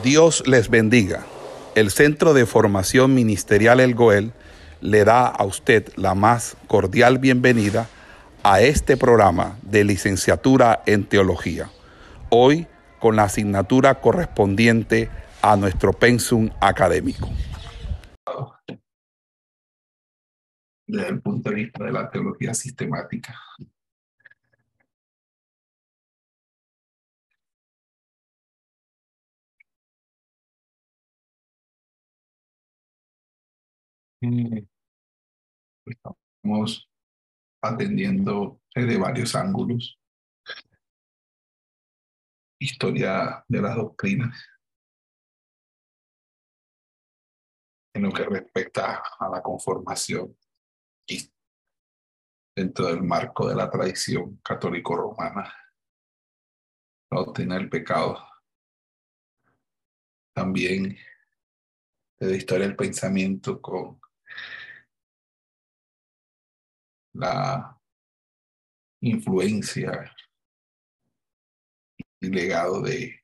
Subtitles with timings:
[0.00, 1.26] Dios les bendiga.
[1.74, 4.32] El Centro de Formación Ministerial El Goel
[4.80, 7.88] le da a usted la más cordial bienvenida
[8.42, 11.70] a este programa de licenciatura en teología.
[12.30, 12.66] Hoy
[13.00, 15.10] con la asignatura correspondiente
[15.42, 17.28] a nuestro pensum académico.
[20.86, 23.38] Desde el punto de vista de la teología sistemática.
[34.24, 34.68] Eh,
[35.84, 36.88] estamos
[37.60, 39.98] atendiendo desde varios ángulos.
[42.60, 44.48] Historia de las doctrinas.
[47.94, 50.36] En lo que respecta a la conformación
[52.54, 55.52] dentro del marco de la tradición católico-romana,
[57.10, 58.24] la doctrina del pecado.
[60.32, 60.96] También
[62.20, 64.00] de historia del pensamiento con
[67.14, 67.78] la
[69.00, 70.14] influencia
[72.20, 73.20] y legado de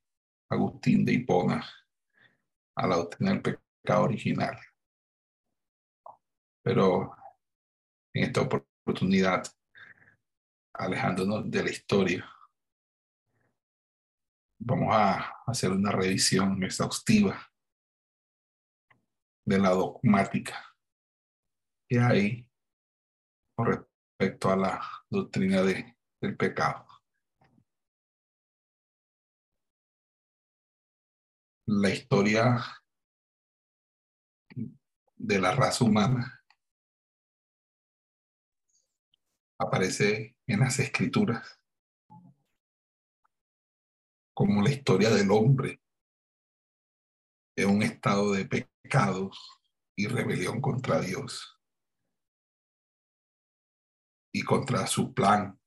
[0.50, 1.64] Agustín de Hipona
[2.76, 4.58] a la doctrina del pecado original.
[6.62, 7.16] Pero
[8.14, 9.44] en esta oportunidad,
[10.74, 12.30] alejándonos de la historia,
[14.58, 17.50] vamos a hacer una revisión exhaustiva
[19.46, 20.76] de la dogmática
[21.88, 22.47] que hay
[23.64, 26.86] respecto a la doctrina de, del pecado.
[31.66, 32.64] La historia
[35.16, 36.42] de la raza humana
[39.58, 41.60] aparece en las escrituras
[44.32, 45.82] como la historia del hombre
[47.56, 49.60] en un estado de pecados
[49.96, 51.57] y rebelión contra Dios
[54.38, 55.58] y contra su plan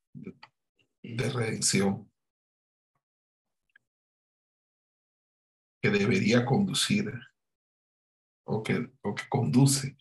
[1.03, 2.09] de redención
[5.81, 7.11] que debería conducir
[8.45, 9.97] o que, o que conduce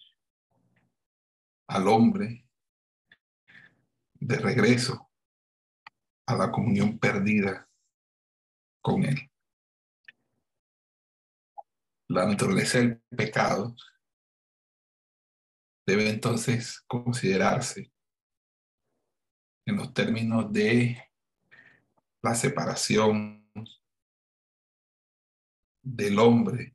[1.67, 2.47] al hombre
[4.15, 5.11] de regreso
[6.29, 7.69] a la comunión perdida
[8.81, 9.33] con él.
[12.09, 13.75] La naturaleza del pecado
[15.85, 17.93] debe entonces considerarse
[19.67, 21.11] en los términos de
[22.23, 23.49] la separación
[25.83, 26.75] del hombre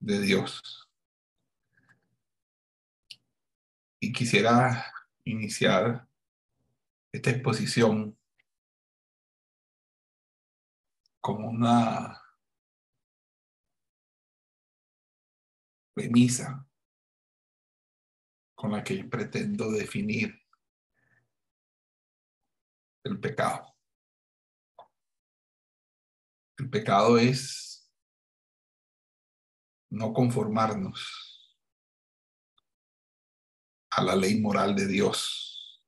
[0.00, 0.88] de Dios.
[4.00, 4.92] Y quisiera
[5.24, 6.08] iniciar
[7.12, 8.18] esta exposición
[11.20, 12.20] como una
[15.94, 16.66] premisa
[18.54, 20.41] con la que pretendo definir
[23.04, 23.74] el pecado.
[26.58, 27.92] El pecado es
[29.90, 31.58] no conformarnos
[33.90, 35.82] a la ley moral de Dios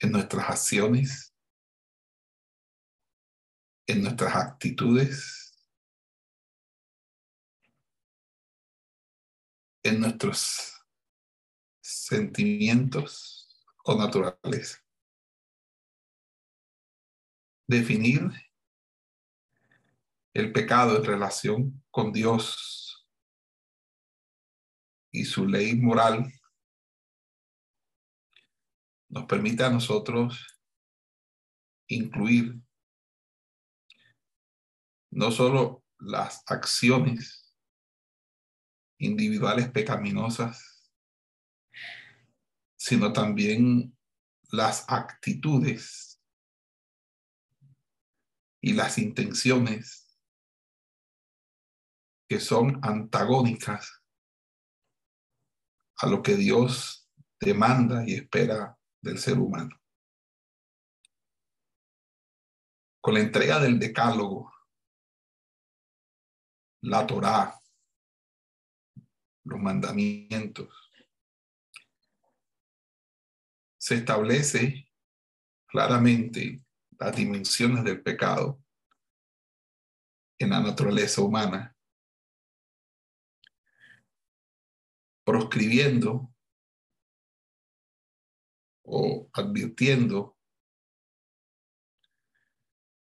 [0.00, 1.34] en nuestras acciones,
[3.86, 5.58] en nuestras actitudes,
[9.82, 10.86] en nuestros
[11.80, 13.37] sentimientos
[13.88, 14.84] o naturaleza.
[17.66, 18.20] Definir
[20.34, 23.08] el pecado en relación con Dios
[25.10, 26.30] y su ley moral
[29.08, 30.46] nos permite a nosotros
[31.86, 32.60] incluir
[35.10, 37.56] no solo las acciones
[38.98, 40.77] individuales pecaminosas,
[42.78, 43.98] sino también
[44.50, 46.22] las actitudes
[48.62, 50.18] y las intenciones
[52.28, 54.02] que son antagónicas
[55.96, 57.10] a lo que Dios
[57.40, 59.76] demanda y espera del ser humano.
[63.00, 64.52] Con la entrega del decálogo,
[66.82, 67.60] la Torá,
[69.44, 70.87] los mandamientos,
[73.88, 74.86] se establece
[75.66, 76.62] claramente
[76.98, 78.62] las dimensiones del pecado
[80.38, 81.74] en la naturaleza humana,
[85.24, 86.30] proscribiendo
[88.84, 90.36] o advirtiendo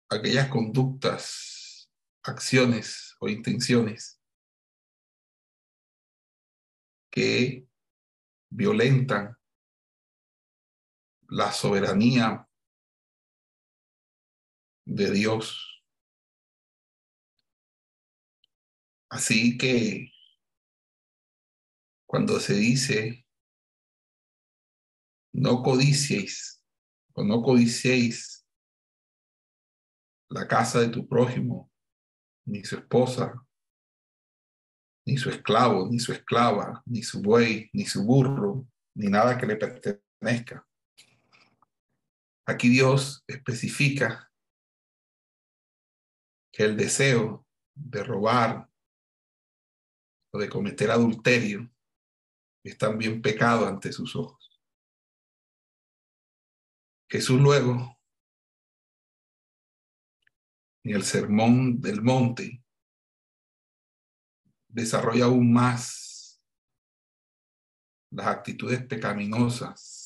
[0.10, 1.92] aquellas conductas
[2.24, 4.22] acciones o intenciones
[7.12, 7.68] que
[8.50, 9.38] violentan
[11.32, 12.46] la soberanía
[14.86, 15.82] de Dios.
[19.10, 20.12] Así que
[22.06, 23.26] cuando se dice
[25.34, 26.62] no codiciéis
[27.14, 27.42] o no
[30.30, 31.72] la casa de tu prójimo,
[32.46, 33.46] ni su esposa,
[35.06, 39.46] ni su esclavo, ni su esclava, ni su buey, ni su burro, ni nada que
[39.46, 40.68] le pertenezca.
[42.46, 44.32] Aquí Dios especifica
[46.52, 48.70] que el deseo de robar
[50.34, 51.72] o de cometer adulterio
[52.64, 54.62] es también pecado ante sus ojos.
[57.10, 58.00] Jesús luego,
[60.84, 62.64] en el sermón del monte,
[64.68, 66.42] desarrolla aún más
[68.10, 70.01] las actitudes pecaminosas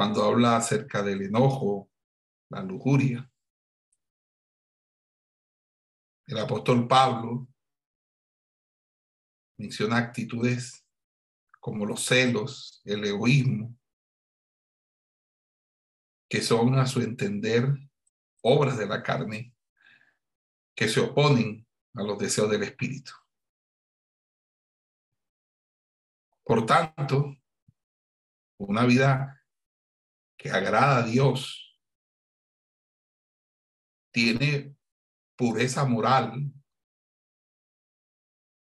[0.00, 1.90] cuando habla acerca del enojo,
[2.48, 3.30] la lujuria.
[6.26, 7.46] El apóstol Pablo
[9.58, 10.86] menciona actitudes
[11.60, 13.76] como los celos, el egoísmo,
[16.30, 17.66] que son a su entender
[18.40, 19.54] obras de la carne
[20.74, 23.12] que se oponen a los deseos del espíritu.
[26.42, 27.36] Por tanto,
[28.56, 29.36] una vida
[30.40, 31.78] que agrada a Dios
[34.10, 34.74] tiene
[35.36, 36.50] pureza moral,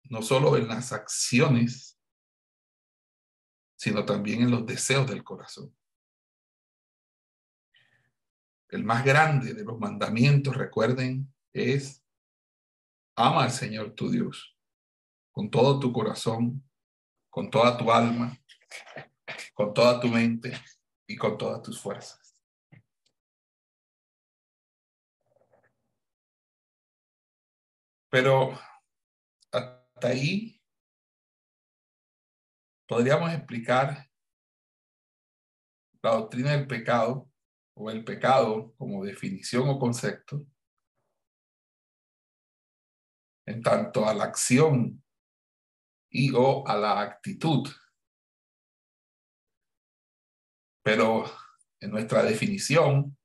[0.04, 2.00] no solo en las acciones,
[3.76, 5.76] sino también en los deseos del corazón.
[8.68, 12.04] El más grande de los mandamientos, recuerden, es
[13.16, 14.56] Ama al Señor tu Dios
[15.32, 16.62] con todo tu corazón,
[17.28, 18.38] con toda tu alma,
[19.54, 20.52] con toda tu mente
[21.06, 22.34] y con todas tus fuerzas.
[28.10, 28.58] Pero
[29.52, 30.62] hasta ahí
[32.86, 34.08] podríamos explicar
[36.02, 37.30] la doctrina del pecado
[37.74, 40.46] o el pecado como definición o concepto
[43.46, 45.02] en tanto a la acción
[46.10, 47.68] y o a la actitud.
[50.86, 51.24] Pero
[51.80, 53.18] en nuestra definición,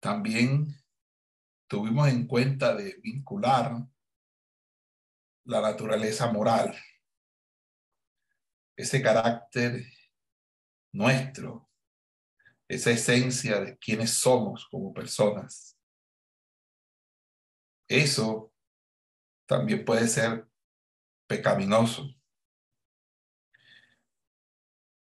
[0.00, 0.74] también
[1.68, 3.86] tuvimos en cuenta de vincular
[5.44, 6.74] la naturaleza moral,
[8.74, 9.84] ese carácter
[10.92, 11.68] nuestro,
[12.66, 15.76] esa esencia de quienes somos como personas
[17.86, 18.50] eso
[19.46, 20.48] también puede ser
[21.26, 22.14] pecaminoso.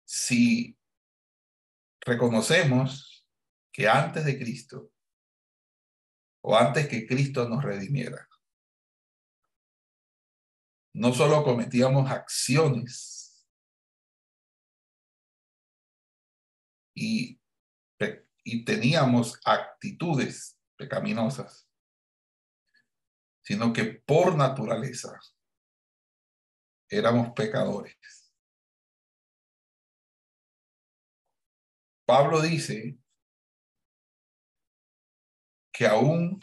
[0.07, 0.79] Si
[2.01, 3.27] reconocemos
[3.73, 4.93] que antes de Cristo
[6.43, 8.29] o antes que Cristo nos redimiera,
[10.95, 13.47] no solo cometíamos acciones
[16.95, 17.41] y,
[18.45, 21.69] y teníamos actitudes pecaminosas,
[23.43, 25.21] sino que por naturaleza
[26.89, 28.26] éramos pecadores.
[32.07, 32.97] Pablo dice
[35.73, 36.41] que aún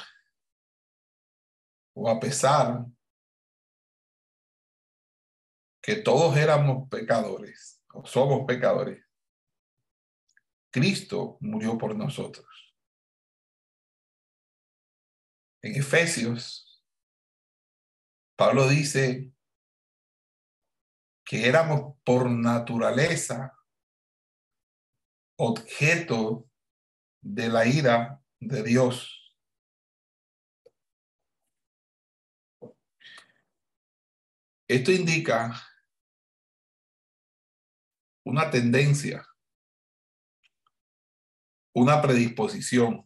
[1.96, 2.86] o a pesar
[5.82, 9.06] que todos éramos pecadores o somos pecadores,
[10.72, 12.76] Cristo murió por nosotros.
[15.62, 16.74] En Efesios
[18.36, 19.32] Pablo dice
[21.24, 23.58] que éramos por naturaleza
[25.36, 26.50] objeto
[27.22, 29.36] de la ira de Dios.
[34.68, 35.54] Esto indica
[38.26, 39.28] una tendencia,
[41.74, 43.06] una predisposición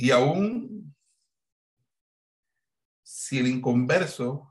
[0.00, 0.87] Y aún
[3.28, 4.50] si el inconverso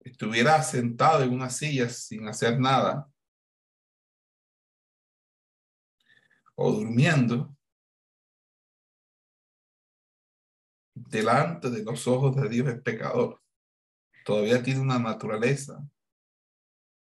[0.00, 3.08] estuviera sentado en una silla sin hacer nada
[6.56, 7.56] o durmiendo
[10.92, 13.40] delante de los ojos de Dios es pecador.
[14.24, 15.88] todavía tiene una naturaleza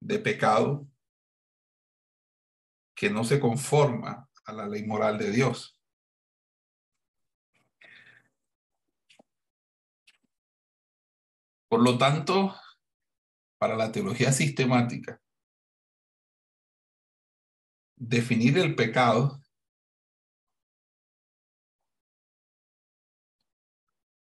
[0.01, 0.85] de pecado
[2.93, 5.74] que no se conforma a la ley moral de Dios.
[11.67, 12.55] Por lo tanto,
[13.59, 15.21] para la teología sistemática,
[17.97, 19.41] definir el pecado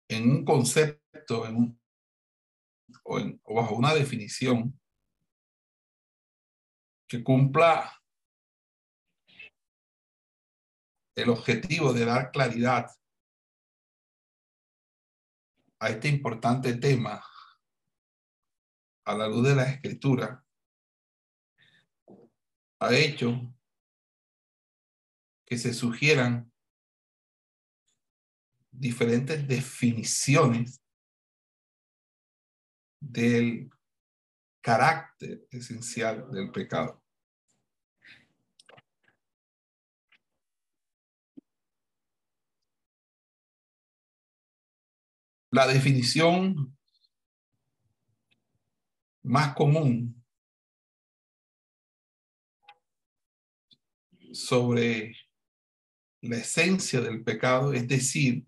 [0.08, 4.78] en un concepto o, en, o bajo una definición
[7.08, 7.94] que cumpla
[11.16, 12.86] el objetivo de dar claridad
[15.80, 17.22] a este importante tema
[19.04, 20.44] a la luz de la escritura
[22.80, 23.54] ha hecho
[25.46, 26.52] que se sugieran
[28.70, 30.82] diferentes definiciones
[33.00, 33.70] del
[34.60, 37.02] carácter esencial del pecado.
[45.50, 46.76] La definición
[49.22, 50.22] más común
[54.32, 55.16] sobre
[56.20, 58.46] la esencia del pecado es decir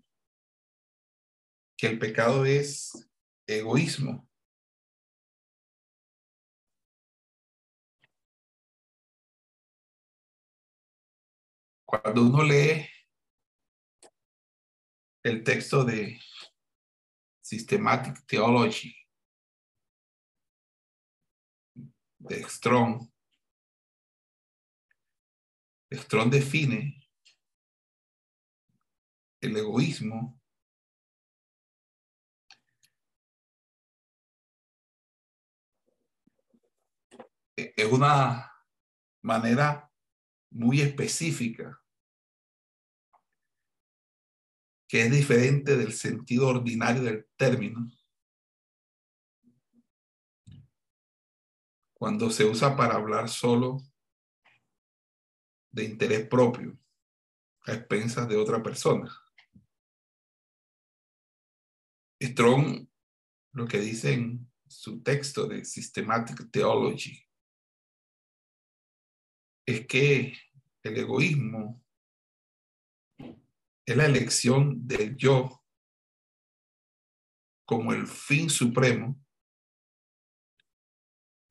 [1.75, 3.09] que el pecado es
[3.47, 4.29] egoísmo.
[11.85, 12.87] Cuando uno lee
[15.23, 16.19] el texto de
[17.51, 18.95] Systematic Theology
[22.17, 23.11] de Strong,
[25.91, 27.09] Strong define
[29.41, 30.39] el egoísmo
[37.57, 38.49] es una
[39.21, 39.91] manera
[40.51, 41.80] muy específica
[44.91, 47.89] que es diferente del sentido ordinario del término.
[51.93, 53.77] Cuando se usa para hablar solo
[55.69, 56.77] de interés propio,
[57.61, 59.09] a expensas de otra persona.
[62.21, 62.85] Strong
[63.53, 67.17] lo que dice en su texto de Systematic Theology
[69.65, 70.33] es que
[70.83, 71.80] el egoísmo
[73.85, 75.63] es la elección del yo
[77.65, 79.19] como el fin supremo,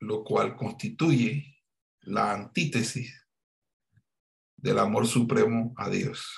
[0.00, 1.64] lo cual constituye
[2.00, 3.26] la antítesis
[4.56, 6.28] del amor supremo a Dios.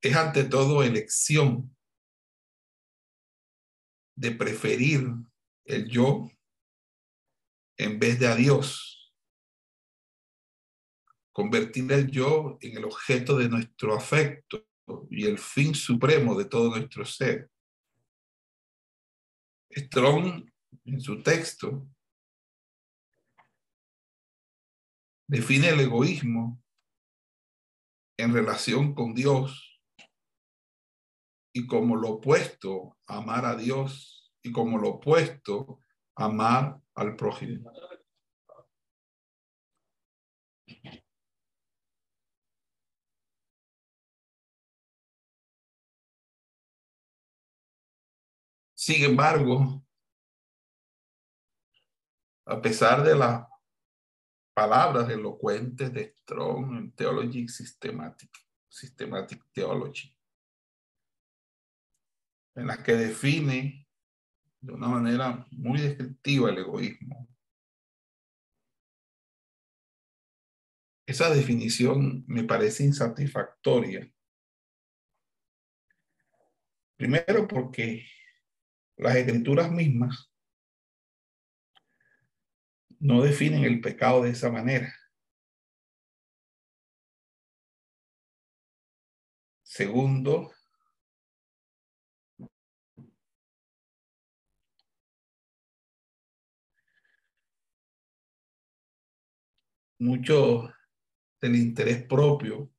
[0.00, 1.76] Es ante todo elección
[4.16, 5.06] de preferir
[5.64, 6.28] el yo
[7.76, 8.91] en vez de a Dios
[11.32, 14.66] convertir el yo en el objeto de nuestro afecto
[15.10, 17.50] y el fin supremo de todo nuestro ser.
[19.74, 20.50] Strong,
[20.84, 21.88] en su texto,
[25.26, 26.62] define el egoísmo
[28.18, 29.80] en relación con Dios
[31.54, 35.80] y como lo opuesto amar a Dios y como lo opuesto
[36.14, 37.72] amar al prójimo.
[48.84, 49.86] Sin embargo,
[52.46, 53.46] a pesar de las
[54.52, 58.28] palabras elocuentes de Strong en Theology Systematic,
[58.68, 60.12] Systematic Theology,
[62.56, 63.86] en las que define
[64.58, 67.28] de una manera muy descriptiva el egoísmo.
[71.06, 74.12] Esa definición me parece insatisfactoria.
[76.96, 78.04] Primero porque
[79.02, 80.32] las escrituras mismas
[83.00, 84.94] no definen el pecado de esa manera.
[89.64, 90.52] Segundo,
[99.98, 100.72] mucho
[101.40, 102.70] del interés propio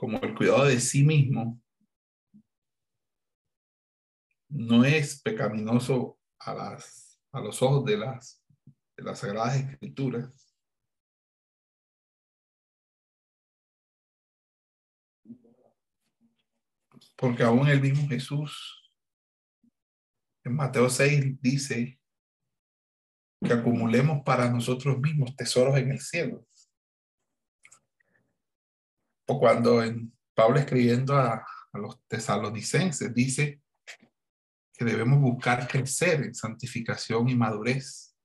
[0.00, 1.62] como el cuidado de sí mismo,
[4.48, 8.42] no es pecaminoso a, las, a los ojos de las,
[8.96, 10.56] de las Sagradas Escrituras.
[17.14, 18.90] Porque aún el mismo Jesús
[20.44, 22.00] en Mateo 6 dice
[23.38, 26.46] que acumulemos para nosotros mismos tesoros en el cielo.
[29.32, 33.62] O cuando en Pablo escribiendo a, a los tesalonicenses dice
[34.72, 38.16] que debemos buscar crecer en santificación y madurez.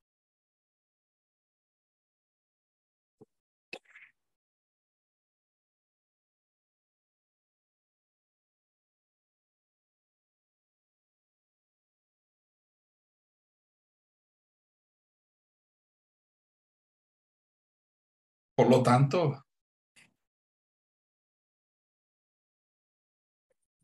[18.56, 19.45] Por lo tanto,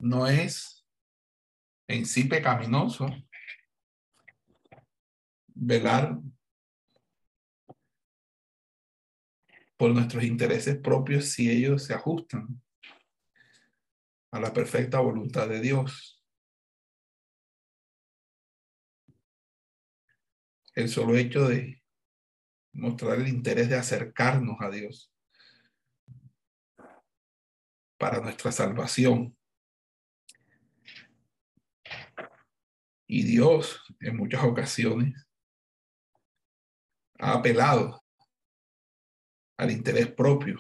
[0.03, 0.85] no es
[1.87, 3.07] en sí pecaminoso
[5.47, 6.19] velar
[9.77, 12.61] por nuestros intereses propios si ellos se ajustan
[14.33, 16.21] a la perfecta voluntad de Dios.
[20.75, 21.81] El solo hecho de
[22.73, 25.13] mostrar el interés de acercarnos a Dios
[27.99, 29.37] para nuestra salvación.
[33.15, 35.29] Y Dios en muchas ocasiones
[37.19, 38.03] ha apelado
[39.59, 40.59] al interés propio.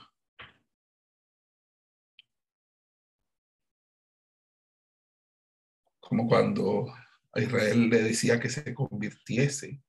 [5.98, 6.92] Como cuando
[7.32, 9.82] a Israel le decía que se convirtiese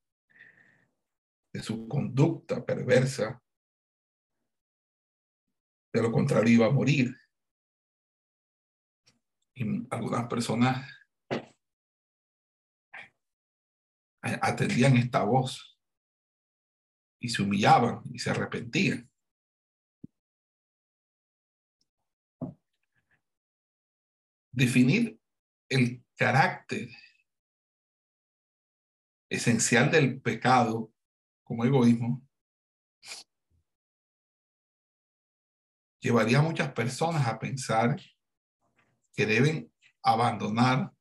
[1.52, 3.42] de su conducta perversa.
[5.92, 7.14] De lo contrario, iba a morir.
[9.54, 11.03] Y algunas personas
[14.40, 15.78] atendían esta voz
[17.18, 19.10] y se humillaban y se arrepentían.
[24.52, 25.18] Definir
[25.68, 26.88] el carácter
[29.28, 30.92] esencial del pecado
[31.42, 32.26] como egoísmo,
[36.00, 38.00] llevaría a muchas personas a pensar
[39.14, 39.72] que deben
[40.02, 40.93] abandonar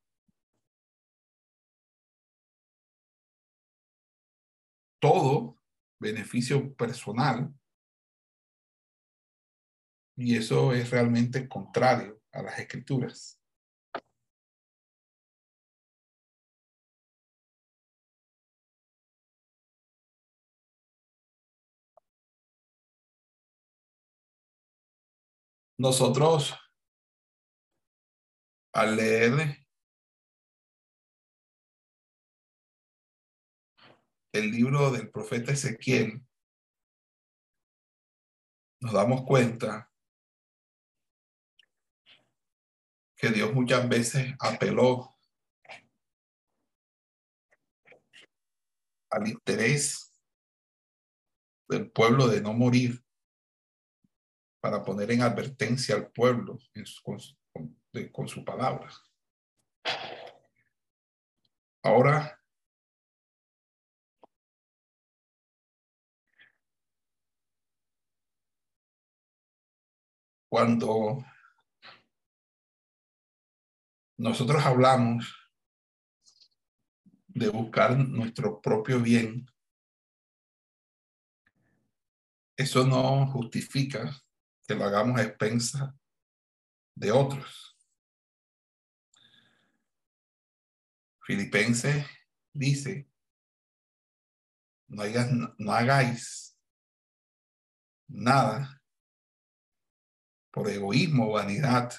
[5.04, 5.60] todo
[6.00, 7.54] beneficio personal
[10.16, 13.38] y eso es realmente contrario a las escrituras.
[25.78, 26.56] Nosotros,
[28.72, 29.63] al leer
[34.34, 36.22] el libro del profeta Ezequiel,
[38.82, 39.92] nos damos cuenta
[43.16, 45.16] que Dios muchas veces apeló
[49.12, 50.12] al interés
[51.70, 53.02] del pueblo de no morir
[54.60, 56.58] para poner en advertencia al pueblo
[57.04, 58.92] con, su palabra.
[61.84, 62.43] Ahora,
[70.54, 71.26] cuando
[74.18, 75.36] nosotros hablamos
[77.26, 79.48] de buscar nuestro propio bien,
[82.56, 84.16] eso no justifica
[84.68, 85.98] que lo hagamos a expensa
[86.94, 87.76] de otros.
[91.24, 92.06] Filipenses
[92.54, 93.10] dice,
[94.88, 95.04] no,
[95.58, 96.56] no hagáis
[98.08, 98.83] nada
[100.54, 101.92] por egoísmo vanidad,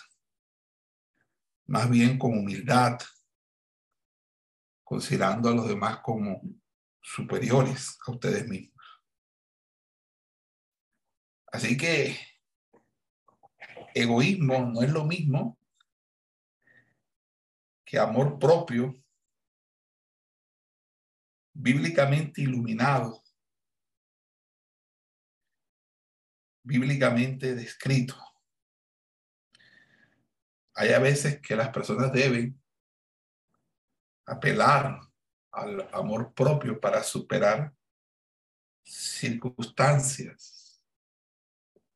[1.66, 3.00] más bien con humildad,
[4.84, 6.40] considerando a los demás como
[7.02, 9.02] superiores a ustedes mismos.
[11.48, 12.16] Así que
[13.92, 15.58] egoísmo no es lo mismo
[17.84, 18.94] que amor propio
[21.52, 23.20] bíblicamente iluminado,
[26.62, 28.33] bíblicamente descrito.
[30.74, 32.60] Hay a veces que las personas deben
[34.26, 35.00] apelar
[35.52, 37.72] al amor propio para superar
[38.82, 40.82] circunstancias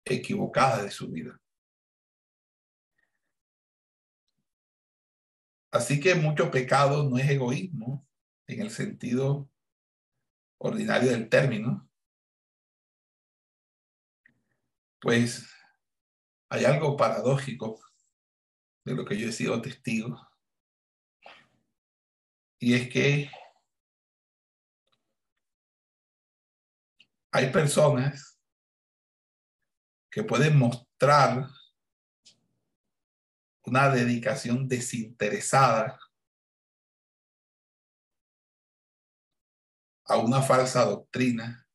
[0.04, 1.40] equivocadas de su vida.
[5.70, 8.06] Así que mucho pecado no es egoísmo
[8.46, 9.50] en el sentido
[10.58, 11.88] ordinario del término,
[15.00, 15.46] pues
[16.48, 17.78] hay algo paradójico
[18.88, 20.18] de lo que yo he sido testigo.
[22.58, 23.30] Y es que
[27.30, 28.40] hay personas
[30.10, 31.46] que pueden mostrar
[33.64, 36.00] una dedicación desinteresada
[40.06, 41.68] a una falsa doctrina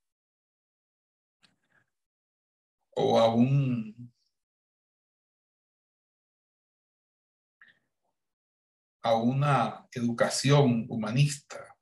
[2.96, 4.03] o a un
[9.04, 11.78] a una educación humanista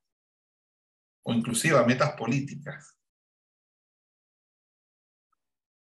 [1.24, 2.98] o inclusive a metas políticas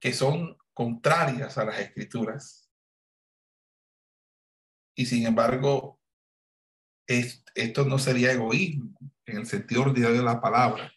[0.01, 2.69] que son contrarias a las escrituras.
[4.97, 6.01] Y sin embargo,
[7.07, 10.93] esto no sería egoísmo en el sentido ordinario de la palabra.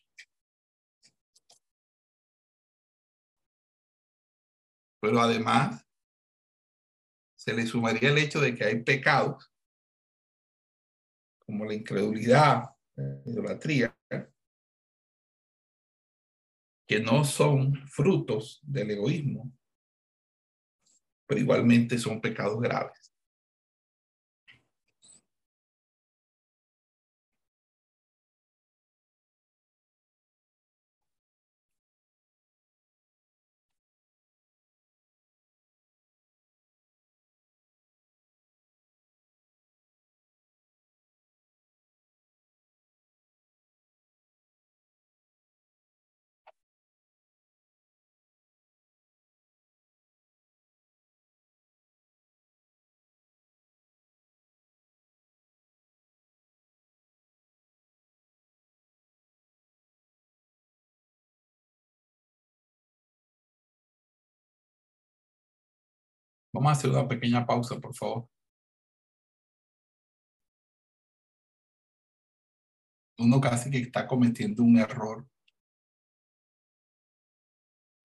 [5.00, 5.86] Pero además,
[7.36, 9.55] se le sumaría el hecho de que hay pecados
[11.46, 12.64] como la incredulidad,
[12.96, 13.96] la idolatría,
[16.88, 19.52] que no son frutos del egoísmo,
[21.28, 23.05] pero igualmente son pecados graves.
[66.56, 68.30] Vamos a hacer una pequeña pausa, por favor.
[73.18, 75.28] Uno casi que está cometiendo un error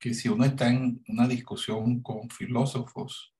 [0.01, 3.33] que si uno está en una discusión con filósofos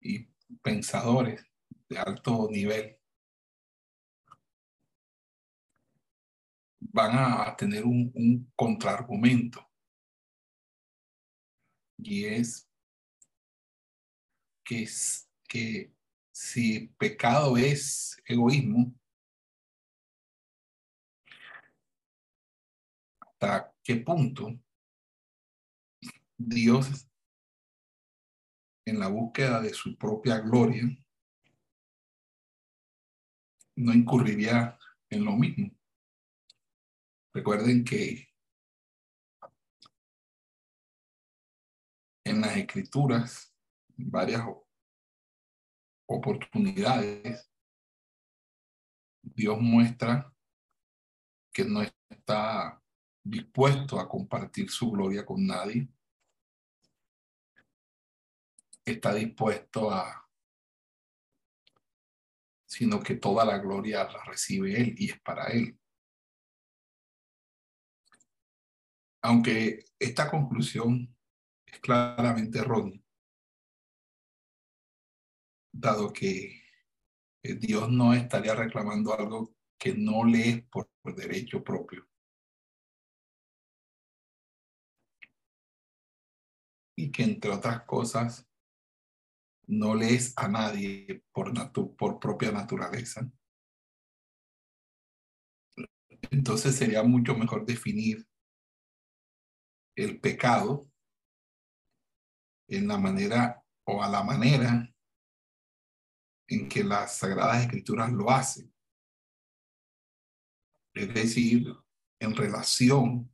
[0.00, 0.28] y
[0.62, 1.44] pensadores
[1.90, 2.98] de alto nivel,
[6.80, 9.68] van a tener un, un contraargumento.
[11.98, 12.67] Y es
[14.68, 15.92] que,
[16.30, 18.94] si pecado es egoísmo,
[23.20, 24.60] ¿hasta qué punto
[26.36, 27.08] Dios
[28.84, 30.84] en la búsqueda de su propia gloria
[33.76, 34.78] no incurriría
[35.08, 35.70] en lo mismo?
[37.32, 38.28] Recuerden que
[42.24, 43.57] en las escrituras
[43.98, 44.42] varias
[46.06, 47.50] oportunidades,
[49.22, 50.32] Dios muestra
[51.52, 52.82] que no está
[53.22, 55.88] dispuesto a compartir su gloria con nadie.
[58.84, 60.26] Está dispuesto a,
[62.66, 65.78] sino que toda la gloria la recibe Él y es para Él.
[69.20, 71.14] Aunque esta conclusión
[71.66, 73.02] es claramente errónea,
[75.72, 76.62] dado que
[77.42, 82.06] eh, Dios no estaría reclamando algo que no le es por, derecho propio.
[86.96, 88.46] Y que entre otras cosas
[89.66, 91.52] no le es a nadie por,
[91.96, 93.30] por propia naturaleza.
[96.30, 98.26] Entonces sería mucho mejor definir
[99.94, 100.90] el pecado
[102.68, 104.92] en la manera o a la manera
[106.48, 108.72] en que las Sagradas Escrituras lo hacen.
[110.94, 111.66] Es decir,
[112.18, 113.32] en relación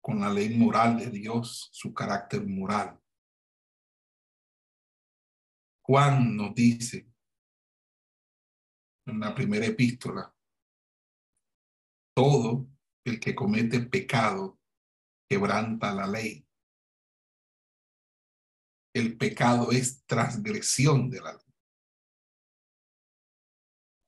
[0.00, 2.98] con la ley moral de Dios, su carácter moral.
[5.82, 7.10] Juan nos dice
[9.06, 10.34] en la primera epístola,
[12.14, 12.68] todo
[13.04, 14.58] el que comete pecado
[15.28, 16.46] quebranta la ley.
[18.94, 21.47] El pecado es transgresión de la ley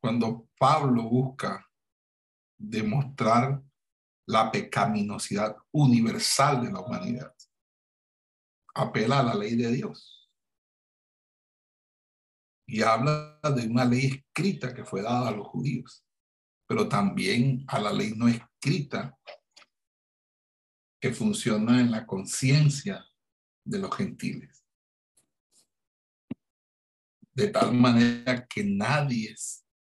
[0.00, 1.66] cuando Pablo busca
[2.58, 3.62] demostrar
[4.26, 7.34] la pecaminosidad universal de la humanidad,
[8.74, 10.30] apela a la ley de Dios
[12.66, 16.04] y habla de una ley escrita que fue dada a los judíos,
[16.66, 19.18] pero también a la ley no escrita
[21.00, 23.04] que funciona en la conciencia
[23.64, 24.60] de los gentiles.
[27.32, 29.34] de tal manera que nadie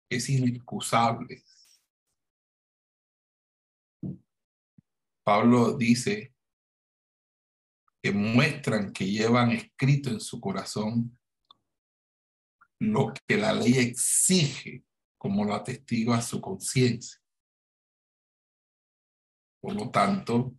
[0.08, 1.44] es, inexcusable.
[5.24, 6.34] Pablo dice
[8.02, 11.18] que muestran que llevan escrito en su corazón
[12.78, 14.84] lo que la ley exige
[15.16, 17.18] como lo atestigua su conciencia.
[19.62, 20.54] Por lo tanto,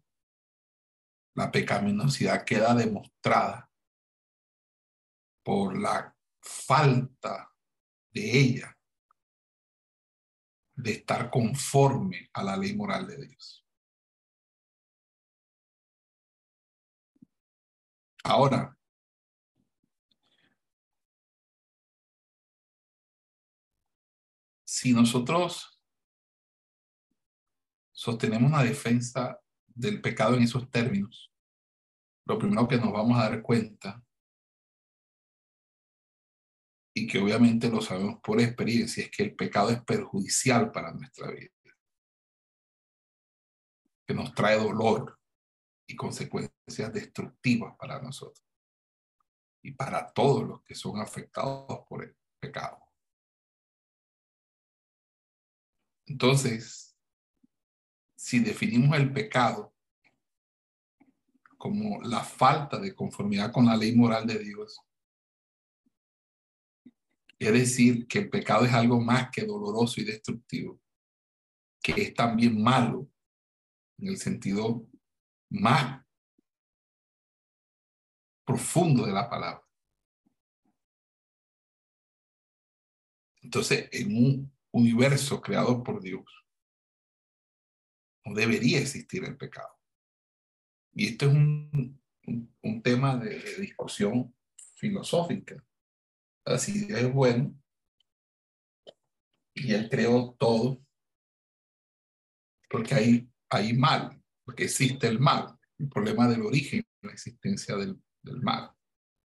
[1.36, 3.70] la pecaminosidad queda demostrada
[5.44, 7.54] por la falta
[8.12, 8.75] de ella
[10.76, 13.66] de estar conforme a la ley moral de Dios.
[18.24, 18.76] Ahora,
[24.64, 25.80] si nosotros
[27.92, 31.32] sostenemos una defensa del pecado en esos términos,
[32.26, 34.05] lo primero que nos vamos a dar cuenta,
[36.98, 41.30] y que obviamente lo sabemos por experiencia, es que el pecado es perjudicial para nuestra
[41.30, 41.52] vida,
[44.08, 45.20] que nos trae dolor
[45.88, 48.48] y consecuencias destructivas para nosotros
[49.62, 52.82] y para todos los que son afectados por el pecado.
[56.06, 56.96] Entonces,
[58.16, 59.76] si definimos el pecado
[61.58, 64.80] como la falta de conformidad con la ley moral de Dios,
[67.48, 70.80] es decir, que el pecado es algo más que doloroso y destructivo,
[71.82, 73.10] que es también malo
[73.98, 74.88] en el sentido
[75.50, 76.06] más
[78.46, 79.64] profundo de la palabra.
[83.42, 86.26] Entonces, en un universo creado por Dios,
[88.26, 89.70] no debería existir el pecado.
[90.94, 92.02] Y esto es un,
[92.62, 94.34] un, tema de, discusión
[94.76, 95.64] filosófica.
[96.46, 97.56] Así es bueno
[99.56, 100.82] y él creó todo
[102.70, 108.02] porque hay, hay mal, porque existe el mal, el problema del origen, la existencia del,
[108.22, 108.72] del mal,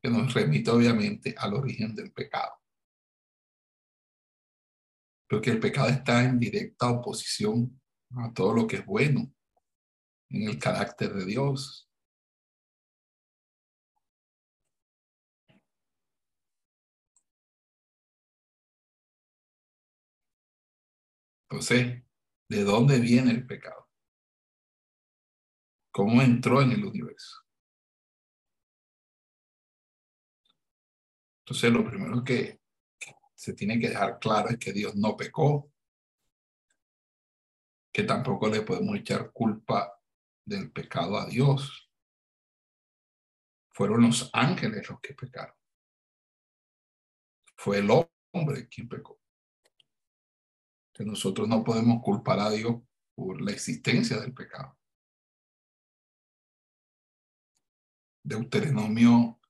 [0.00, 2.54] que nos remite obviamente al origen del pecado.
[5.28, 7.80] Porque el pecado está en directa oposición
[8.16, 9.32] a todo lo que es bueno,
[10.28, 11.89] en el carácter de Dios.
[21.50, 22.04] Entonces,
[22.48, 23.88] ¿de dónde viene el pecado?
[25.90, 27.38] ¿Cómo entró en el universo?
[31.40, 32.60] Entonces, lo primero que
[33.34, 35.72] se tiene que dejar claro es que Dios no pecó,
[37.92, 40.00] que tampoco le podemos echar culpa
[40.44, 41.90] del pecado a Dios.
[43.72, 45.56] Fueron los ángeles los que pecaron.
[47.56, 49.19] Fue el hombre quien pecó.
[51.04, 52.76] Nosotros no podemos culpar a Dios
[53.14, 54.76] por la existencia del pecado.
[58.22, 59.40] Deuteronomio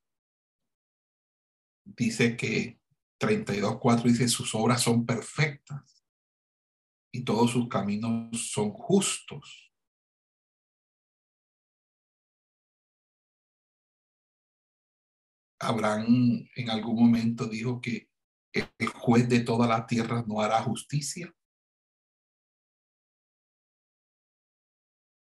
[1.85, 2.81] dice que
[3.19, 6.05] 32.4 dice, sus obras son perfectas
[7.13, 9.73] y todos sus caminos son justos.
[15.59, 18.09] Abraham en algún momento dijo que
[18.53, 21.35] el juez de toda la tierra no hará justicia.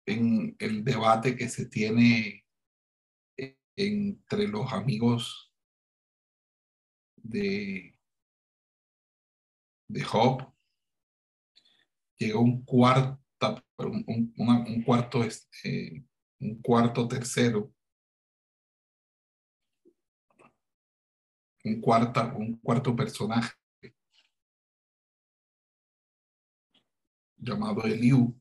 [0.08, 2.46] En el debate que se tiene
[3.76, 5.54] entre los amigos
[7.18, 7.96] de,
[9.90, 10.52] de Job
[12.18, 13.20] llegó un cuarto,
[13.80, 15.20] un, un cuarto,
[16.40, 17.74] un cuarto tercero,
[21.64, 23.54] un, cuarta, un cuarto personaje
[27.38, 28.40] llamado Eliú,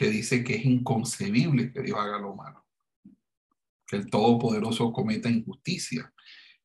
[0.00, 2.66] que dice que es inconcebible que Dios haga lo malo,
[3.86, 6.10] que el Todopoderoso cometa injusticia,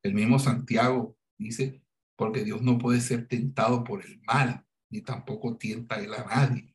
[0.02, 1.84] el mismo Santiago dice,
[2.16, 6.74] porque Dios no puede ser tentado por el mal, ni tampoco tienta él a nadie.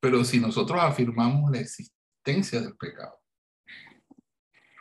[0.00, 3.16] Pero si nosotros afirmamos la existencia del pecado,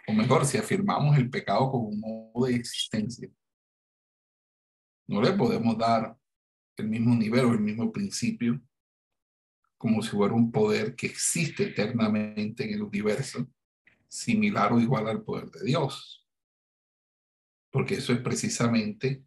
[0.08, 3.30] o mejor, si afirmamos el pecado como un modo de existencia,
[5.10, 6.16] no le podemos dar
[6.78, 8.62] el mismo nivel o el mismo principio
[9.76, 13.48] como si fuera un poder que existe eternamente en el universo,
[14.08, 16.28] similar o igual al poder de Dios.
[17.72, 19.26] Porque eso es precisamente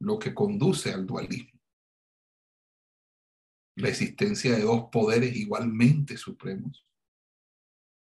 [0.00, 1.58] lo que conduce al dualismo.
[3.76, 6.86] la existencia de dos poderes igualmente supremos,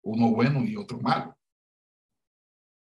[0.02, 1.38] uno bueno y otro malo.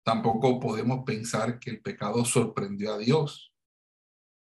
[0.03, 3.50] Tampoco podemos pensar que el pecado sorprendió a Dios,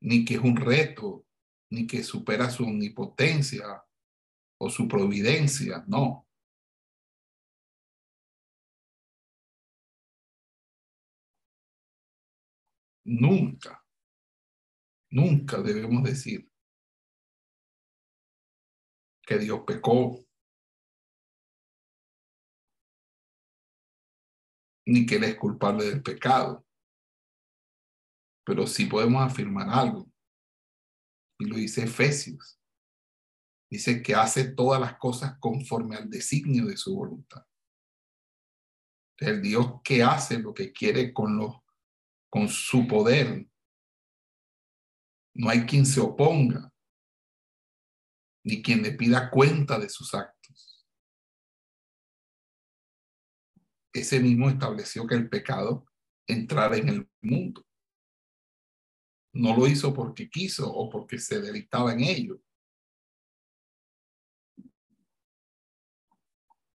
[0.00, 1.26] ni que es un reto,
[1.70, 3.82] ni que supera su omnipotencia
[4.58, 6.26] o su providencia, no.
[13.04, 13.84] Nunca,
[15.10, 16.50] nunca debemos decir
[19.26, 20.24] que Dios pecó,
[24.86, 26.64] ni que Él es culpable del pecado.
[28.46, 30.08] Pero sí podemos afirmar algo,
[31.38, 32.60] y lo dice Efesios.
[33.68, 37.44] Dice que hace todas las cosas conforme al designio de su voluntad.
[39.18, 41.64] El Dios que hace lo que quiere con, lo,
[42.30, 43.48] con su poder.
[45.34, 46.72] No hay quien se oponga
[48.44, 50.86] ni quien le pida cuenta de sus actos.
[53.92, 55.86] Ese mismo estableció que el pecado
[56.28, 57.66] entrara en el mundo.
[59.36, 62.40] No lo hizo porque quiso o porque se deleitaba en ello.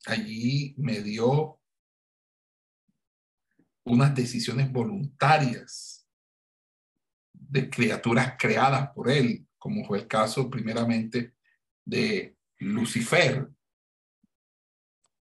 [0.07, 1.61] Allí me dio
[3.85, 6.09] unas decisiones voluntarias
[7.33, 11.35] de criaturas creadas por él, como fue el caso primeramente
[11.85, 13.51] de Lucifer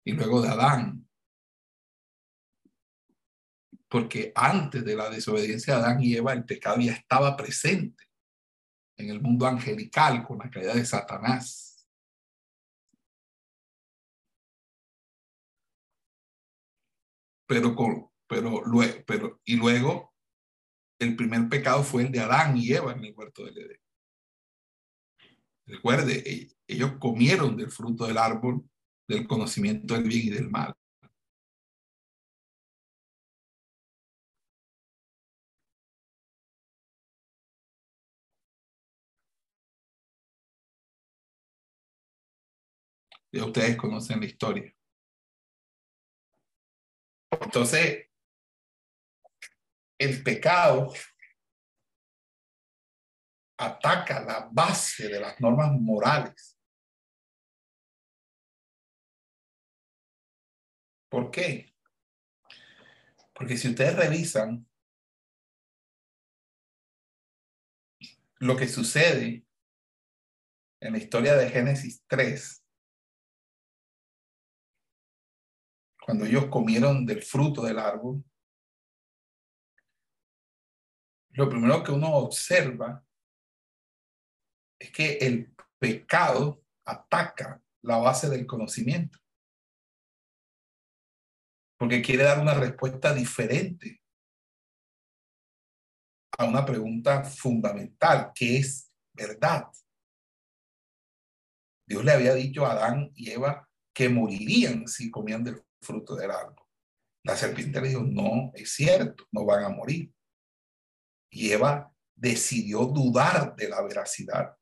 [0.05, 1.04] y luego de Adán.
[3.95, 8.03] Porque antes de la desobediencia de Adán y Eva, el pecado ya estaba presente
[8.97, 11.87] en el mundo angelical con la caída de Satanás.
[17.47, 20.13] Pero, con, pero, luego, pero, y luego,
[20.99, 23.81] el primer pecado fue el de Adán y Eva en el huerto del Edén.
[25.67, 28.69] Recuerde, e, ellos comieron del fruto del árbol
[29.07, 30.75] del conocimiento del bien y del mal.
[43.35, 44.73] Ya ustedes conocen la historia.
[47.31, 48.09] Entonces,
[49.99, 50.93] el pecado
[53.57, 56.57] ataca la base de las normas morales.
[61.09, 61.75] ¿Por qué?
[63.33, 64.65] Porque si ustedes revisan
[68.37, 69.45] lo que sucede
[70.79, 72.64] en la historia de Génesis 3,
[76.05, 78.23] cuando ellos comieron del fruto del árbol,
[81.31, 83.03] lo primero que uno observa
[84.79, 89.17] es que el pecado ataca la base del conocimiento.
[91.75, 93.99] Porque quiere dar una respuesta diferente
[96.37, 99.71] a una pregunta fundamental, que es verdad.
[101.87, 106.31] Dios le había dicho a Adán y Eva que morirían si comían del fruto del
[106.31, 106.65] árbol.
[107.23, 110.13] La serpiente le dijo, no, es cierto, no van a morir.
[111.29, 114.55] Y Eva decidió dudar de la veracidad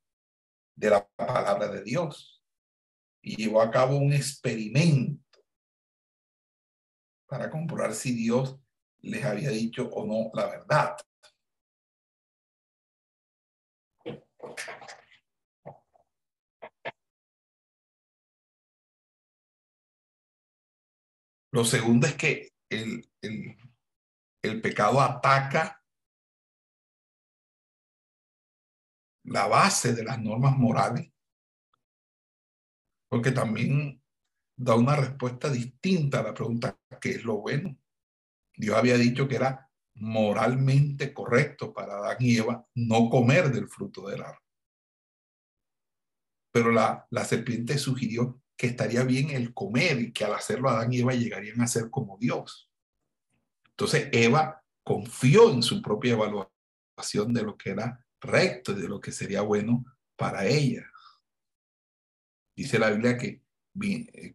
[0.76, 2.44] de la palabra de Dios
[3.22, 5.24] y llevó a cabo un experimento
[7.28, 8.60] para comprobar si Dios
[9.02, 10.98] les había dicho o no la verdad.
[21.54, 25.86] Lo segundo es que el, el, pecado ataca
[29.26, 31.14] la base de las normas morales,
[33.08, 34.04] porque también
[34.58, 37.78] da una respuesta distinta a la pregunta ¿qué es lo bueno?
[38.56, 44.08] Dios había dicho que era moralmente correcto para Adán y Eva no comer del fruto
[44.08, 44.42] del árbol.
[46.52, 50.94] Pero la, la serpiente sugirió que estaría bien el comer y que al hacerlo Adán
[50.94, 52.70] y Eva llegarían a ser como Dios.
[53.70, 59.12] Entonces Eva confió en su propia evaluación de lo que era recto de lo que
[59.12, 59.84] sería bueno
[60.16, 60.90] para ella.
[62.56, 63.42] Dice la Biblia que,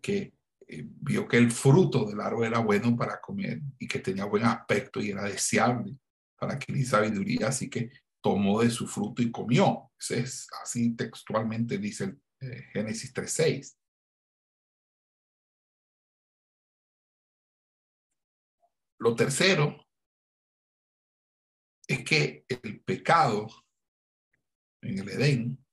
[0.02, 0.34] que
[0.66, 4.44] eh, vio que el fruto del árbol era bueno para comer y que tenía buen
[4.44, 5.96] aspecto y era deseable
[6.36, 7.90] para adquirir sabiduría, así que
[8.20, 9.90] tomó de su fruto y comió.
[10.10, 13.78] es así textualmente dice el, eh, Génesis 3.6.
[18.99, 19.86] Lo tercero
[21.86, 23.49] es que el pecado
[24.82, 25.64] en el Edén,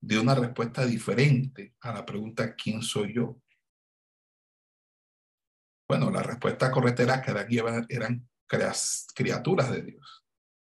[0.00, 3.40] dio una respuesta diferente a la pregunta ¿quién soy yo?
[5.88, 8.28] Bueno, la respuesta correcta era que Adán eran
[9.14, 10.24] criaturas de Dios,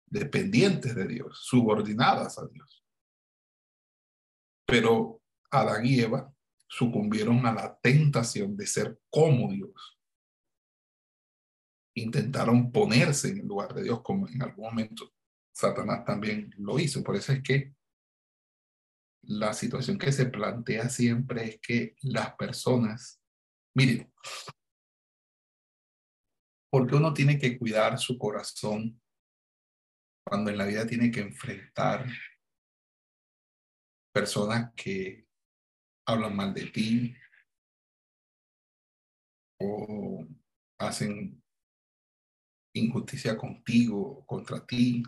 [0.06, 2.84] dependientes de Dios, subordinadas a Dios.
[4.66, 6.32] Pero Adán y Eva
[6.66, 9.97] sucumbieron a la tentación de ser como Dios.
[11.98, 15.12] Intentaron ponerse en el lugar de Dios, como en algún momento
[15.52, 17.02] Satanás también lo hizo.
[17.02, 17.74] Por eso es que
[19.22, 23.20] la situación que se plantea siempre es que las personas,
[23.74, 24.12] miren,
[26.70, 29.00] porque uno tiene que cuidar su corazón
[30.24, 32.06] cuando en la vida tiene que enfrentar
[34.12, 35.26] personas que
[36.06, 37.14] hablan mal de ti
[39.60, 40.26] o
[40.78, 41.42] hacen
[42.72, 45.02] injusticia contigo, contra ti,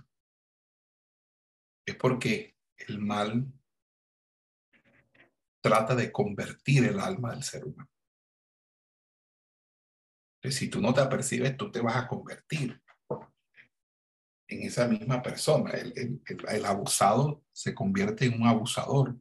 [1.87, 3.47] es porque el mal
[5.61, 7.89] trata de convertir el alma del ser humano.
[10.43, 12.81] si tú no te apercibes, tú te vas a convertir
[14.49, 15.73] en esa misma persona.
[15.73, 19.17] El abusado se convierte en un abusador.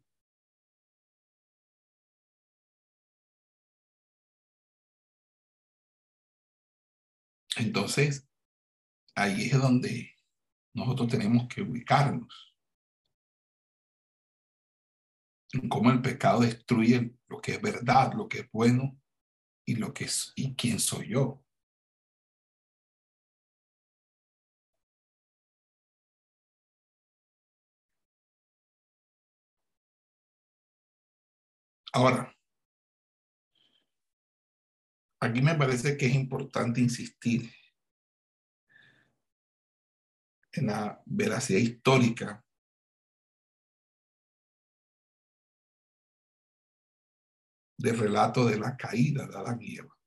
[7.57, 8.28] Entonces,
[9.19, 10.15] ahí es donde
[10.73, 12.55] nosotros tenemos que ubicarnos.
[15.53, 18.99] En cómo el pecado destruye lo que es verdad, lo que es bueno
[19.65, 21.43] y lo que es y quién soy yo.
[31.91, 32.35] Ahora,
[35.19, 37.51] aquí me parece que es importante insistir
[40.59, 42.43] en la veracidad histórica
[47.77, 49.98] del relato de la caída de Adán y Eva.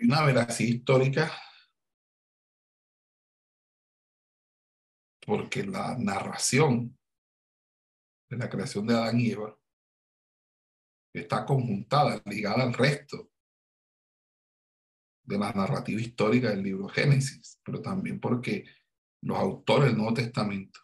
[0.00, 1.32] Una veracidad histórica
[5.26, 6.98] porque la narración
[8.30, 9.58] de la creación de Adán y Eva
[11.12, 13.30] está conjuntada, ligada al resto
[15.24, 18.64] de la narrativa histórica del libro Génesis, pero también porque
[19.22, 20.80] los autores del Nuevo Testamento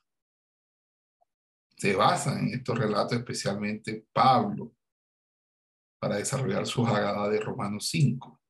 [1.77, 4.75] se basan en estos relatos, especialmente Pablo,
[5.99, 8.44] para desarrollar su jagada de Romanos 5.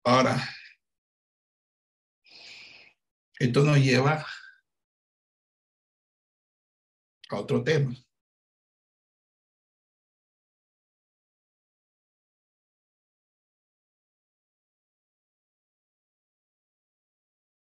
[0.09, 0.37] Ahora,
[3.39, 4.25] esto nos lleva
[7.29, 7.93] a otro tema.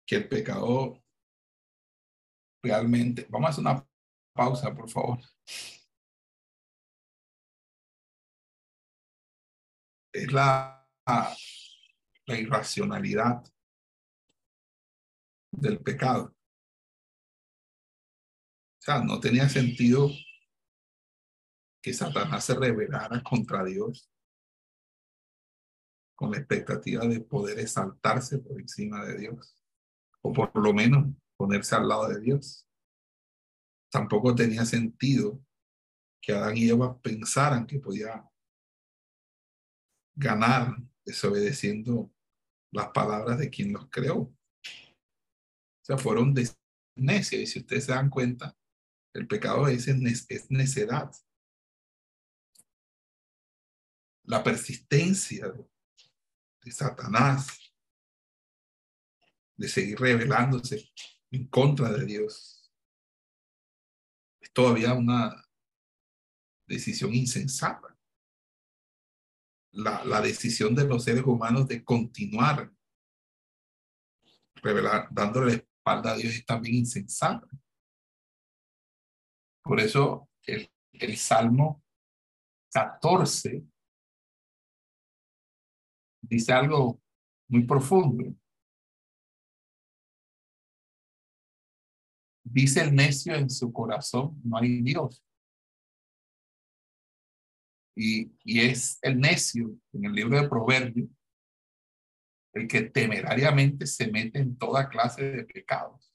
[0.07, 1.03] Que el pecado
[2.63, 3.87] realmente, vamos a hacer una
[4.33, 5.19] pausa, por favor.
[10.11, 10.87] Es la,
[12.25, 13.43] la irracionalidad
[15.51, 16.35] del pecado.
[18.79, 20.09] O sea, no tenía sentido
[21.81, 24.09] que Satanás se rebelara contra Dios
[26.15, 29.57] con la expectativa de poder exaltarse por encima de Dios,
[30.21, 32.67] o por lo menos ponerse al lado de Dios.
[33.91, 35.43] Tampoco tenía sentido
[36.21, 38.25] que Adán y Eva pensaran que podía
[40.15, 42.11] ganar desobedeciendo
[42.71, 44.17] las palabras de quien los creó.
[44.17, 44.35] O
[45.85, 46.33] sea, fueron
[46.95, 47.41] necios.
[47.41, 48.57] Y si ustedes se dan cuenta,
[49.13, 51.11] el pecado es, es necedad.
[54.25, 55.53] La persistencia
[56.63, 57.73] de Satanás
[59.57, 60.91] de seguir rebelándose
[61.31, 62.71] en contra de Dios.
[64.41, 65.47] Es todavía una
[66.67, 67.92] decisión insensata.
[69.73, 72.71] La, decisión de los seres humanos de continuar
[74.55, 77.47] revelar, dándole la espalda a Dios es también insensata.
[79.63, 81.83] Por eso el, el Salmo
[82.71, 83.65] 14
[86.21, 87.01] dice algo
[87.47, 88.35] muy profundo.
[92.43, 95.23] Dice el necio en su corazón, no hay Dios.
[97.95, 101.09] Y, es el necio en el libro de Proverbios
[102.53, 106.13] el que temerariamente se mete en toda clase de pecados.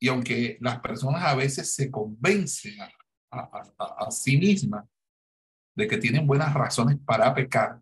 [0.00, 2.78] Y aunque las personas a veces se convencen
[3.32, 4.86] a, sí mismas
[5.74, 7.80] de que tienen buenas razones para pecar,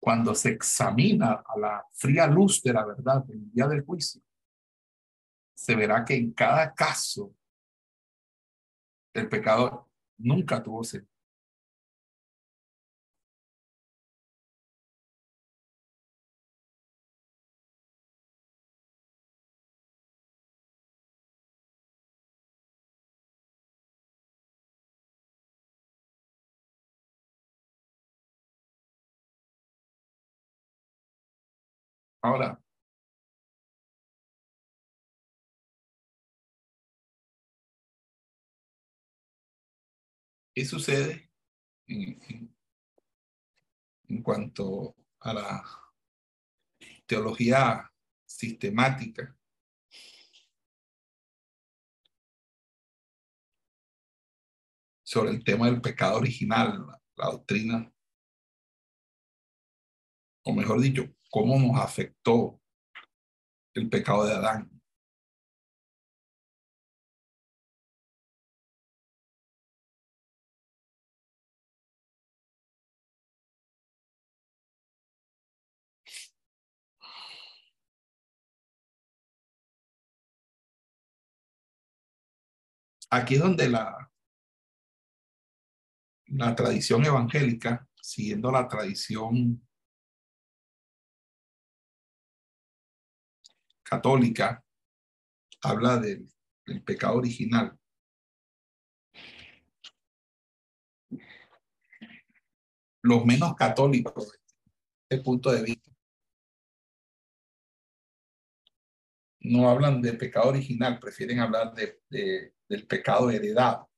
[0.00, 4.22] cuando se examina a la fría luz de la verdad en el día del juicio,
[5.58, 7.34] se verá que en cada caso
[9.12, 11.12] el pecado nunca tuvo sentido.
[32.22, 32.57] Ahora,
[40.58, 41.30] ¿qué sucede
[41.86, 42.52] en,
[44.24, 45.64] cuanto a la
[47.06, 47.88] teología
[48.26, 49.36] sistemática?
[55.04, 56.84] sobre el tema del pecado original,
[57.16, 57.90] la, doctrina,
[60.44, 62.60] o mejor dicho, cómo nos afectó
[63.74, 64.77] el pecado de Adán.
[83.10, 84.10] Aquí es donde la,
[86.54, 89.66] tradición evangélica, siguiendo la tradición
[93.82, 94.62] católica
[95.62, 96.28] habla del,
[96.84, 97.78] pecado original.
[103.00, 104.38] Los menos católicos,
[105.08, 105.90] desde punto de vista,
[109.40, 113.88] no hablan de pecado original, prefieren hablar de, del pecado heredado.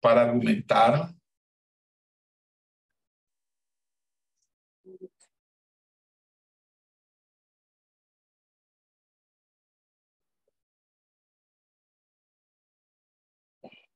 [0.00, 1.14] para argumentar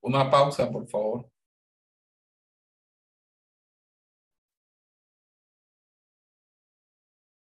[0.03, 1.29] Una pausa, por favor.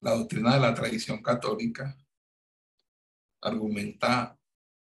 [0.00, 1.96] La doctrina de la tradición católica
[3.40, 4.38] argumenta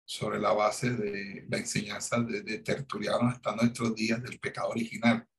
[0.05, 5.29] sobre la base de la enseñanza de, de Tertuliano hasta nuestros días del pecado original.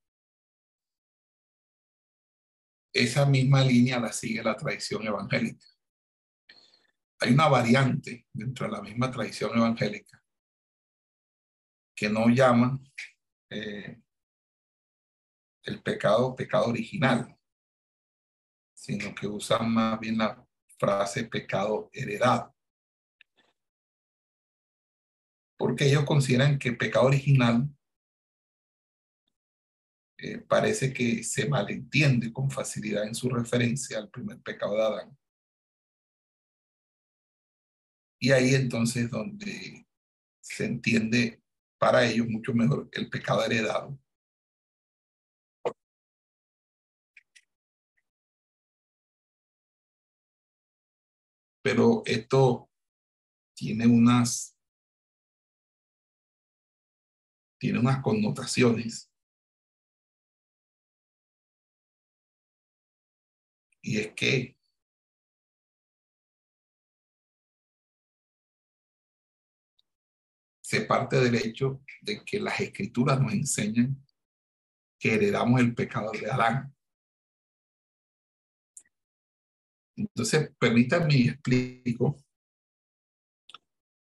[2.93, 5.67] esa misma línea la sigue la tradición evangélica.
[7.21, 10.23] Hay una variante dentro de la misma tradición evangélica
[11.95, 12.81] que no llama
[13.51, 14.01] eh,
[15.65, 17.37] el pecado pecado original,
[18.81, 20.43] sino que usan más bien la
[20.79, 22.57] frase pecado heredado.
[25.59, 27.69] Porque ellos consideran que pecado original
[30.17, 35.19] eh, parece que se malentiende con facilidad en su referencia al primer pecado de Adán.
[38.19, 39.87] Y ahí entonces donde
[40.41, 41.43] se entiende
[41.79, 43.99] para ellos mucho mejor el pecado heredado
[51.63, 52.71] pero esto
[53.55, 54.57] tiene unas
[57.59, 59.13] tiene unas connotaciones
[63.83, 64.57] y es que
[70.71, 74.01] se parte del hecho de que las escrituras nos enseñan
[75.01, 76.73] que heredamos el pecado de Adán.
[80.01, 82.17] Entonces, permítanme y explico,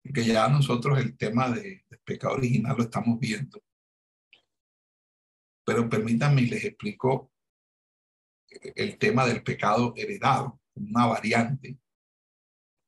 [0.03, 3.62] que ya nosotros el tema de, pecado original lo estamos viendo.
[5.64, 7.30] Pero permítanme y les explico
[8.49, 11.78] el tema del pecado heredado, una variante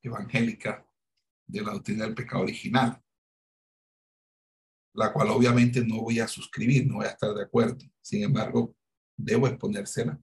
[0.02, 0.86] evangélica
[1.46, 3.00] de la doctrina del pecado original,
[4.94, 7.78] la cual obviamente no voy a suscribir, no voy a estar de acuerdo.
[8.02, 8.74] Sin embargo,
[9.16, 10.20] debo exponérsela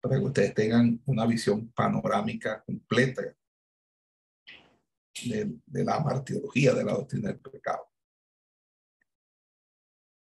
[0.00, 3.22] para que ustedes tengan una visión panorámica completa
[5.24, 7.90] de, la martirología de la doctrina del pecado.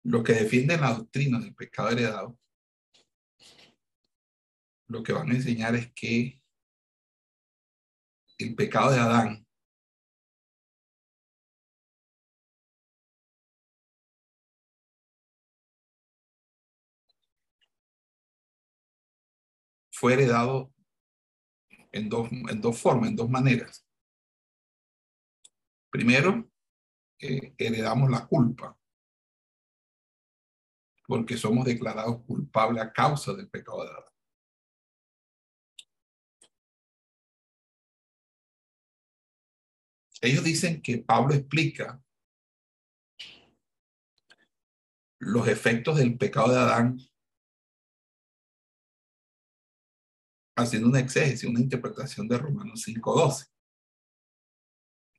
[0.05, 2.39] Lo que defienden la doctrina del pecado heredado,
[4.89, 6.41] lo que van a enseñar es que
[8.39, 9.44] el pecado de Adán
[20.05, 20.71] fue heredado
[21.91, 23.89] en dos, en dos formas, en dos maneras.
[25.91, 26.47] Primero,
[27.19, 28.79] eh, heredamos la culpa,
[31.07, 34.05] porque somos declarados culpables a causa del pecado de Adán.
[40.21, 42.05] Ellos dicen que Pablo explica
[45.19, 46.99] los efectos del pecado de Adán
[50.57, 53.47] haciendo una exégesis, una interpretación de Romanos 5.12.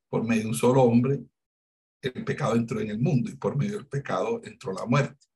[0.09, 1.25] Por medio de un solo hombre,
[2.01, 5.27] el pecado entró en el mundo y por medio del pecado entró la muerte.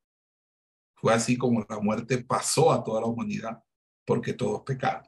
[0.95, 3.63] Fue así como la muerte pasó a toda la humanidad
[4.05, 5.07] porque todos pecaron.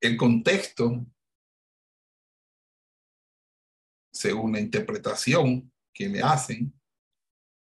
[0.00, 1.06] El contexto,
[4.12, 6.78] según la interpretación que le hacen,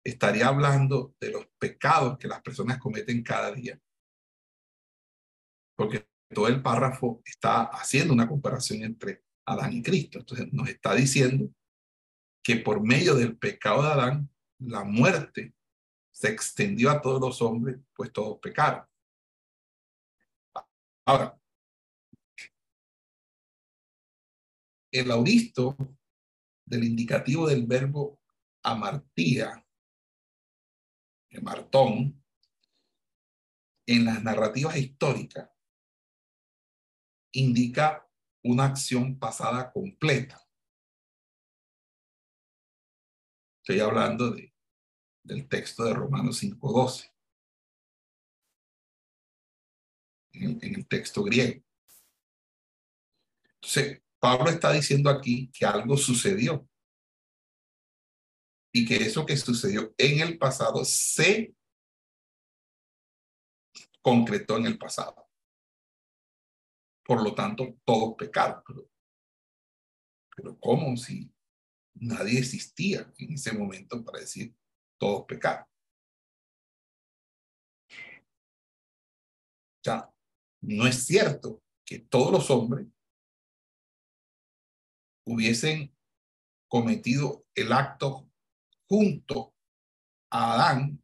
[0.03, 3.79] estaría hablando de los pecados que las personas cometen cada día.
[5.75, 10.19] Porque todo el párrafo está haciendo una comparación entre Adán y Cristo.
[10.19, 11.49] Entonces nos está diciendo
[12.43, 14.29] que por medio del pecado de Adán,
[14.59, 15.53] la muerte
[16.11, 18.85] se extendió a todos los hombres, pues todos pecaron.
[21.05, 21.37] Ahora,
[24.91, 25.75] el auristo
[26.65, 28.19] del indicativo del verbo
[28.61, 29.62] amartía
[31.41, 32.23] Martón,
[33.85, 35.49] en las narrativas históricas,
[37.33, 38.07] indica
[38.43, 40.41] una acción pasada completa.
[43.61, 44.53] Estoy hablando de,
[45.23, 47.11] del texto de Romanos 5.12,
[50.33, 51.63] en, en el texto griego.
[53.55, 56.67] Entonces, Pablo está diciendo aquí que algo sucedió
[58.75, 61.55] y que eso que sucedió en el pasado se
[64.01, 65.29] concretó en el pasado.
[67.05, 68.63] Por lo tanto, todos pecaron.
[68.65, 68.89] Pero,
[70.35, 71.31] pero ¿cómo si
[71.93, 74.55] nadie existía en ese momento para decir
[74.97, 75.65] todos pecaron?
[79.75, 80.11] O sea,
[80.61, 82.87] no es cierto que todos los hombres
[85.25, 85.95] hubiesen
[86.67, 88.32] cometido el acto
[88.93, 89.55] junto
[90.29, 91.03] a Adán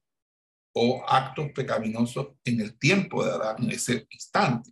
[0.76, 4.72] o actos pecaminosos en el tiempo de Adán, en ese instante.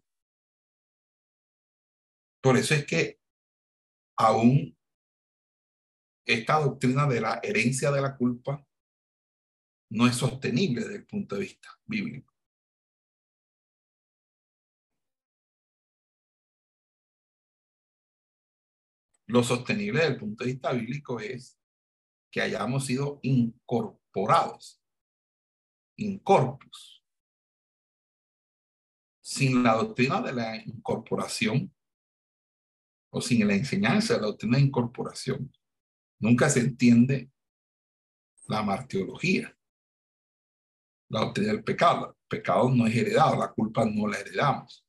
[2.39, 3.19] Por eso es que
[4.19, 4.77] aún
[6.27, 8.63] esta doctrina de la herencia de la culpa
[9.89, 12.31] no es sostenible desde el punto de vista bíblico.
[19.25, 21.56] Lo sostenible desde el punto de vista bíblico es
[22.31, 24.81] que hayamos sido incorporados,
[25.95, 27.03] incorpus.
[29.21, 31.73] Sin la doctrina de la incorporación
[33.09, 35.51] o sin la enseñanza de la doctrina de incorporación,
[36.19, 37.31] nunca se entiende
[38.47, 39.57] la martiología,
[41.09, 42.17] la doctrina del pecado.
[42.29, 44.85] El pecado no es heredado, la culpa no la heredamos.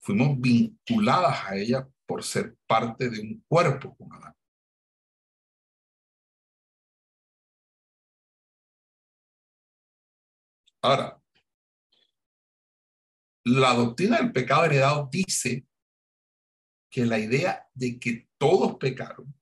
[0.00, 4.34] Fuimos vinculadas a ella por ser parte de un cuerpo con Adán.
[10.82, 11.22] Ahora,
[13.44, 15.66] la doctrina del pecado heredado dice
[16.90, 19.34] que la idea de que todos pecaron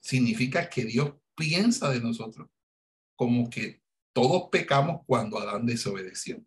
[0.00, 2.48] significa que Dios piensa de nosotros
[3.16, 3.82] como que
[4.12, 6.44] todos pecamos cuando Adán desobedeció.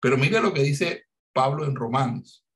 [0.00, 2.46] Pero mire lo que dice Pablo en Romanos.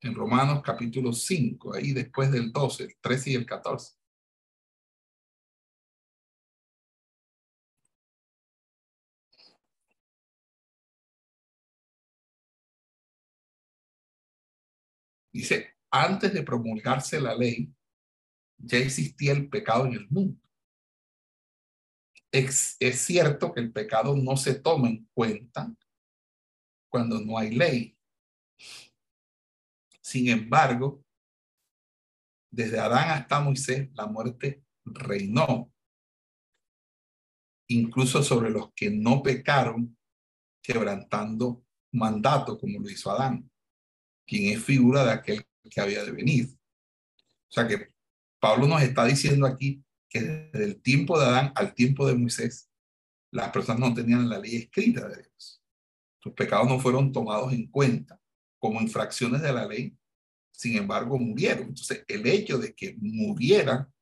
[0.00, 4.01] En Romanos capítulo 5, ahí después del 12, el 13 y el 14.
[15.32, 17.72] Dice, antes de promulgarse la ley,
[18.58, 20.40] ya existía el pecado en el mundo.
[22.30, 25.74] Es, cierto que el pecado no se toma en cuenta
[26.90, 27.98] cuando no hay ley.
[30.00, 31.04] Sin embargo,
[32.50, 35.72] desde Adán hasta Moisés, la muerte reinó,
[37.68, 39.96] incluso sobre los que no pecaron,
[40.62, 43.50] quebrantando mandato, como lo hizo Adán,
[44.32, 46.48] quien es figura de aquel que había de venir.
[46.48, 47.88] O sea que
[48.40, 52.70] Pablo nos está diciendo aquí que desde el tiempo de Adán al tiempo de Moisés,
[53.30, 55.62] las personas no tenían la ley escrita de Dios.
[56.18, 58.18] Sus pecados no fueron tomados en cuenta
[58.58, 59.94] como infracciones de la ley,
[60.50, 61.64] sin embargo murieron.
[61.64, 63.92] Entonces, el hecho de que murieran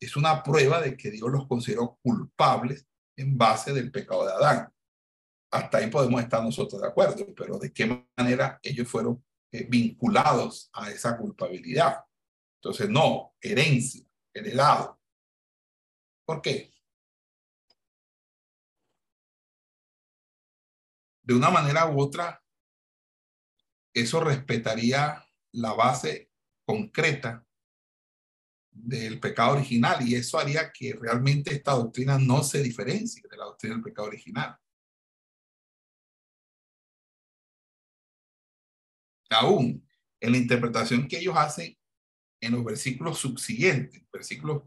[0.00, 2.84] es una prueba de que Dios los consideró culpables
[3.16, 4.72] en base del pecado de Adán.
[5.52, 9.22] Hasta ahí podemos estar nosotros de acuerdo, pero de qué manera ellos fueron
[9.52, 12.04] eh, vinculados a esa culpabilidad.
[12.56, 14.98] Entonces, no, herencia, heredado.
[16.24, 16.72] ¿Por qué?
[21.22, 22.42] de una manera u otra,
[23.94, 26.30] eso respetaría la base
[26.64, 27.46] concreta
[28.70, 33.44] del pecado original y eso haría que realmente esta doctrina no se diferencie de la
[33.44, 34.58] doctrina del pecado original.
[39.32, 39.86] Aún
[40.20, 41.76] en la interpretación que ellos hacen
[42.40, 44.62] en los versículos subsiguientes, versículos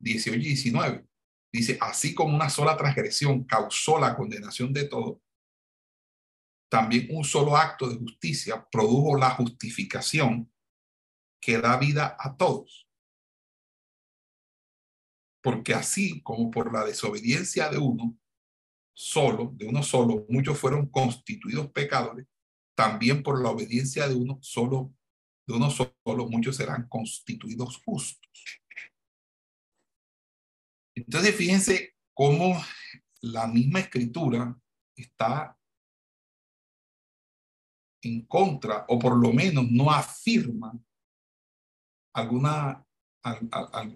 [0.00, 1.06] 18 y 19,
[1.52, 5.18] dice, así como una sola transgresión causó la condenación de todos,
[6.70, 10.52] también un solo acto de justicia produjo la justificación
[11.40, 12.88] que da vida a todos.
[15.42, 18.16] Porque así como por la desobediencia de uno
[18.94, 22.26] solo, de uno solo, muchos fueron constituidos pecadores,
[22.80, 24.94] también por la obediencia de uno solo,
[25.46, 28.62] de uno solo, muchos serán constituidos justos.
[30.94, 32.58] Entonces, fíjense cómo
[33.20, 34.58] la misma escritura
[34.96, 35.58] está
[38.02, 40.72] en contra o por lo menos no afirma
[42.14, 42.82] alguna,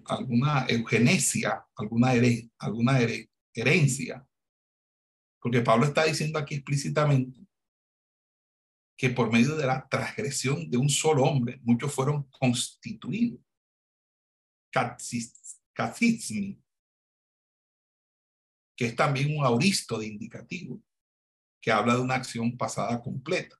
[0.05, 2.11] alguna eugenesia, alguna,
[2.59, 2.99] alguna
[3.51, 4.27] herencia.
[5.41, 7.44] Porque Pablo está diciendo aquí explícitamente
[8.97, 13.39] que por medio de la transgresión de un solo hombre, muchos fueron constituidos.
[15.73, 16.61] Cacismi,
[18.75, 20.81] que es también un auristo de indicativo,
[21.61, 23.57] que habla de una acción pasada completa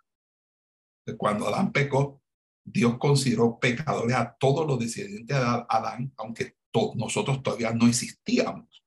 [1.14, 2.22] cuando Adán pecó,
[2.64, 6.58] Dios consideró pecadores a todos los descendientes de Adán, aunque
[6.96, 8.85] nosotros todavía no existíamos.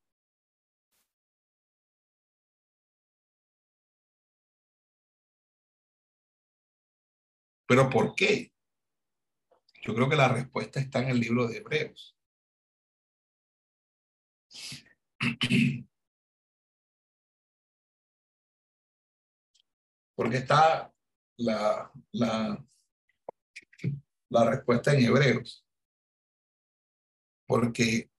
[7.68, 8.52] ¿Pero por qué?
[9.82, 12.16] Yo creo que la respuesta está en el libro de Hebreos.
[20.16, 20.92] Porque está
[21.36, 22.66] la, la,
[24.30, 25.64] la respuesta en hebreos.
[27.46, 28.10] Porque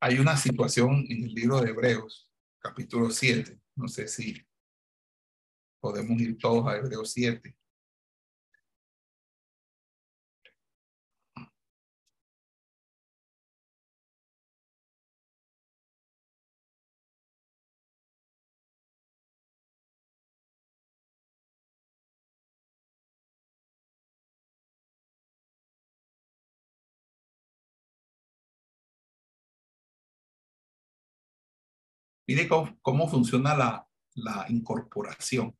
[0.00, 2.28] hay una situación en el libro de Hebreos,
[2.58, 3.58] capítulo 7.
[3.76, 4.46] No sé si
[5.86, 7.54] podemos ir todos a Hebreos 7.
[32.26, 35.54] Mire cómo, cómo funciona la, la incorporación.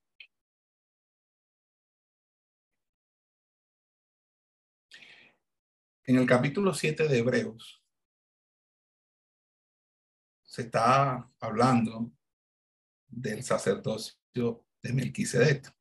[6.08, 7.84] En el capítulo 7 de Hebreos
[10.44, 12.12] se está hablando
[13.08, 15.76] del sacerdocio de Melquisedec.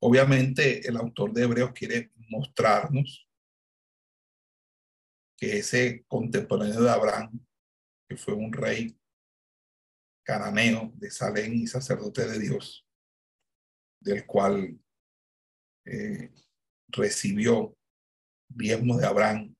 [0.00, 3.30] Obviamente el autor de Hebreos quiere mostrarnos
[5.36, 7.46] que ese contemporáneo de Abraham,
[8.08, 9.00] que fue un rey
[10.24, 12.84] cananeo de Salem y sacerdote de Dios,
[14.00, 14.76] del cual
[15.84, 16.34] eh,
[16.88, 17.77] recibió
[18.48, 19.54] diezmo de Abraham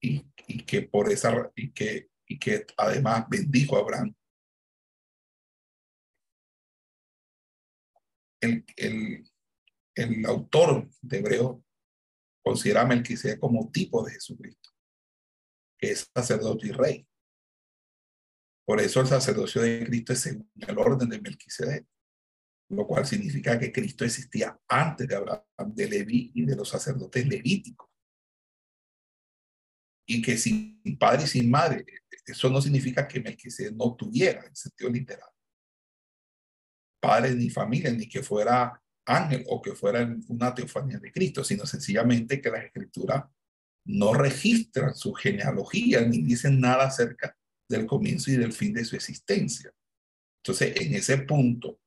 [0.00, 4.14] y, y, que por esa y que y que además bendijo a Abraham.
[8.40, 9.28] El, el,
[9.96, 11.64] el autor de Hebreo
[12.42, 14.70] considera a Melquisedec como tipo de Jesucristo,
[15.76, 17.08] que es sacerdote y rey.
[18.64, 21.86] Por eso el sacerdocio de Cristo es según el orden de Melquisedec
[22.70, 27.26] lo cual significa que Cristo existía antes de Abraham, de Leví y de los sacerdotes
[27.26, 27.88] levíticos.
[30.06, 31.84] Y que sin padre y sin madre,
[32.24, 35.28] eso no significa que Melquisedec no tuviera, en sentido literal,
[37.00, 41.66] padre ni familia, ni que fuera ángel o que fuera una teofanía de Cristo, sino
[41.66, 43.24] sencillamente que las escrituras
[43.86, 47.36] no registran su genealogía ni dicen nada acerca
[47.68, 49.72] del comienzo y del fin de su existencia.
[50.42, 51.79] Entonces, en ese punto,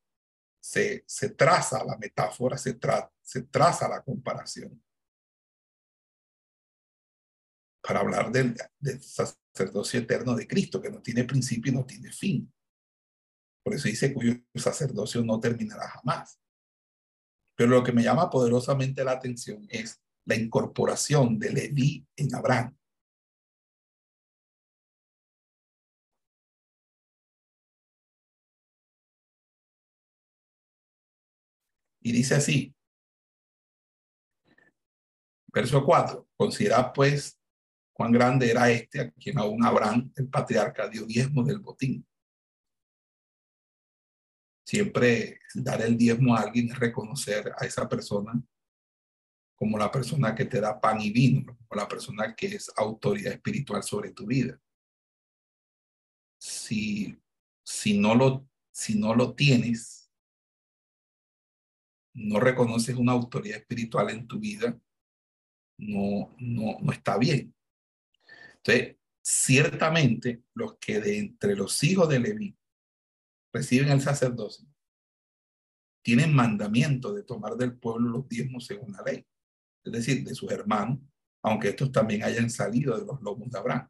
[0.63, 2.79] se, se traza la metáfora, se,
[3.21, 4.81] se traza la comparación
[7.81, 12.13] para hablar del, del sacerdocio eterno de Cristo, que no tiene principio y no tiene
[12.13, 12.49] fin.
[13.61, 16.39] Por eso dice cuyo sacerdocio no terminará jamás.
[17.55, 22.77] Pero lo que me llama poderosamente la atención es la incorporación de Leví en Abraham.
[32.03, 32.75] Y dice así,
[35.47, 37.39] verso 4, considera pues
[37.93, 42.05] cuán grande era este a quien aún Abraham, el patriarca, dio diezmo del botín.
[44.65, 48.33] Siempre dar el diezmo a alguien es reconocer a esa persona
[49.55, 53.31] como la persona que te da pan y vino, o la persona que es autoridad
[53.31, 54.59] espiritual sobre tu vida.
[56.37, 57.17] Si,
[57.63, 60.02] si, no, lo, si no lo tienes,
[62.13, 64.79] no reconoces una autoridad espiritual en tu vida,
[65.77, 67.53] no, no, no está bien.
[68.57, 72.57] Entonces, ciertamente los que de entre los hijos de Leví
[73.53, 74.67] reciben el sacerdocio,
[76.03, 79.25] tienen mandamiento de tomar del pueblo los diezmos según la ley,
[79.83, 80.99] es decir, de sus hermanos,
[81.41, 83.89] aunque estos también hayan salido de los lomos de Abraham.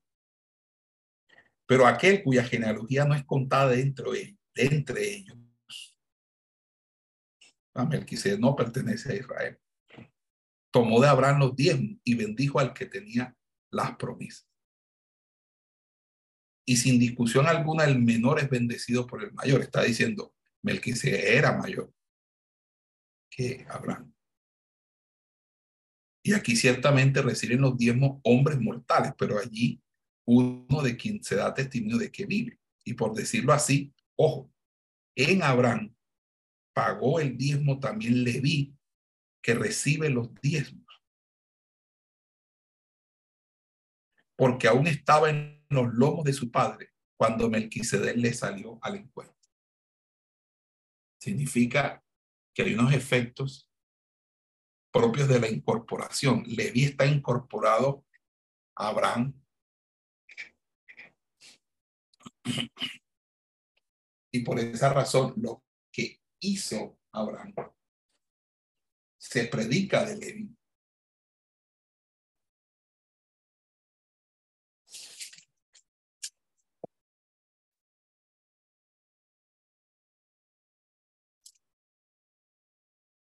[1.65, 5.37] Pero aquel cuya genealogía no es contada dentro de, de entre ellos,
[7.73, 7.89] a
[8.37, 9.59] no pertenece a Israel.
[10.71, 13.35] Tomó de Abraham los diezmos y bendijo al que tenía
[13.71, 14.47] las promesas.
[16.65, 19.61] Y sin discusión alguna, el menor es bendecido por el mayor.
[19.61, 21.93] Está diciendo, Melquisedec era mayor
[23.29, 24.13] que Abraham.
[26.25, 29.81] Y aquí ciertamente reciben los diezmos hombres mortales, pero allí
[30.25, 32.59] uno de quien se da testimonio de que vive.
[32.85, 34.49] Y por decirlo así, ojo,
[35.15, 35.92] en Abraham
[36.73, 38.75] pagó el diezmo también Leví,
[39.41, 40.83] que recibe los diezmos.
[44.35, 49.37] Porque aún estaba en los lomos de su padre cuando Melquisedec le salió al encuentro.
[51.19, 52.03] Significa
[52.53, 53.69] que hay unos efectos
[54.91, 56.43] propios de la incorporación.
[56.45, 58.05] Leví está incorporado
[58.75, 59.33] a Abraham.
[64.31, 65.62] Y por esa razón, lo que
[66.43, 67.53] hizo Abraham.
[69.17, 70.57] Se predica de Leví.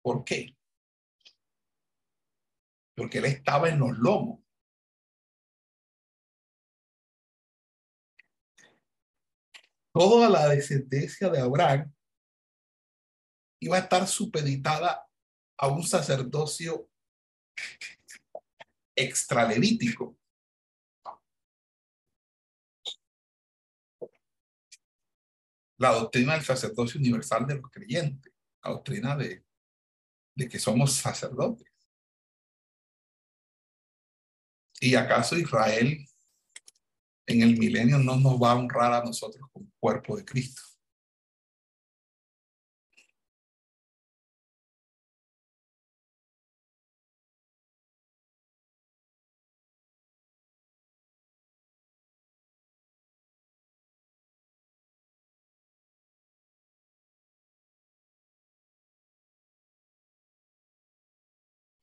[0.03, 0.57] ¿Por qué?
[2.97, 4.41] Porque él estaba en los lomos.
[9.93, 11.93] Toda la descendencia de Abraham
[13.63, 15.09] iba a estar supeditada
[15.57, 16.91] a un sacerdocio
[18.95, 20.17] extralevítico.
[25.79, 28.33] La doctrina del sacerdocio universal de los creyentes,
[28.63, 29.45] la doctrina de,
[30.35, 31.69] de que somos sacerdotes.
[34.81, 36.05] ¿Y acaso Israel
[37.27, 40.63] en el milenio no nos va a honrar a nosotros como cuerpo de Cristo.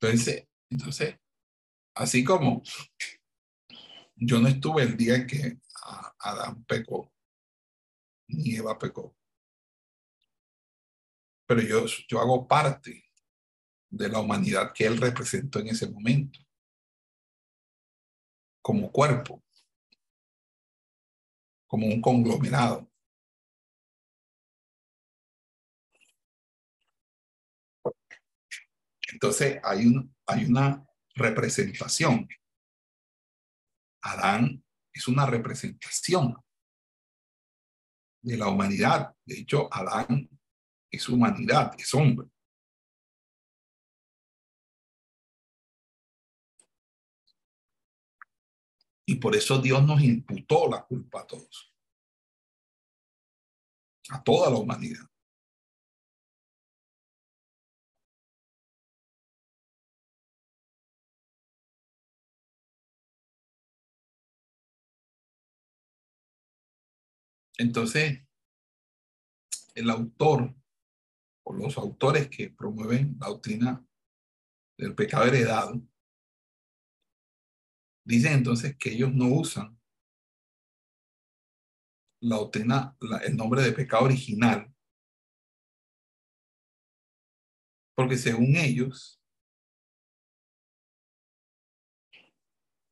[0.01, 1.19] Entonces, entonces,
[1.93, 2.61] así como
[4.15, 5.59] yo no estuve el día que
[6.19, 7.11] Adán pecó,
[8.27, 9.15] ni Eva pecó,
[11.45, 13.03] pero yo, yo hago parte
[13.89, 16.39] de la humanidad que él representó en ese momento,
[18.61, 19.43] como cuerpo,
[21.67, 22.88] como un conglomerado.
[29.11, 30.85] Entonces hay, un, hay una
[31.15, 32.27] representación.
[34.01, 36.35] Adán es una representación
[38.21, 39.15] de la humanidad.
[39.25, 40.29] De hecho, Adán
[40.91, 42.27] es humanidad, es hombre.
[49.05, 51.73] Y por eso Dios nos imputó la culpa a todos,
[54.11, 55.08] a toda la humanidad.
[67.59, 68.25] Entonces,
[69.75, 70.55] el autor
[71.45, 73.85] o los autores que promueven la doctrina
[74.77, 75.81] del pecado heredado,
[78.05, 79.77] dicen entonces que ellos no usan
[82.21, 84.73] la doctrina, el nombre de pecado original,
[87.93, 89.21] porque según ellos,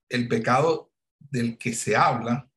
[0.09, 2.51] el pecado del que se habla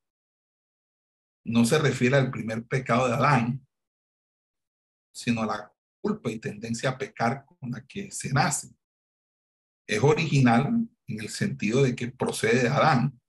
[1.44, 3.66] no se refiere al primer pecado de Adán,
[5.12, 8.70] sino a la culpa y tendencia a pecar con la que se nace.
[9.86, 13.20] Es original en el sentido de que procede de Adán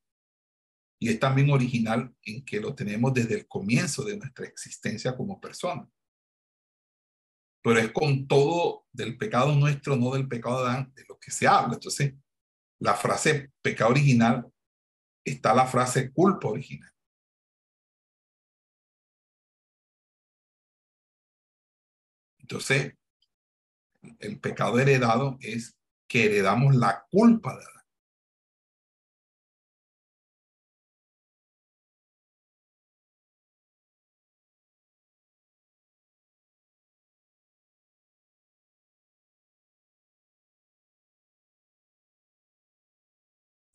[0.99, 5.41] y es también original en que lo tenemos desde el comienzo de nuestra existencia como
[5.41, 5.89] persona.
[7.64, 11.32] Pero es con todo del pecado nuestro, no del pecado de Adán, de lo que
[11.32, 11.74] se habla.
[11.74, 12.14] Entonces,
[12.80, 14.51] la frase pecado original
[15.26, 16.91] está la frase culpa original.
[22.52, 22.97] Entonces,
[24.20, 27.86] el pecado heredado es que heredamos la culpa de Adán.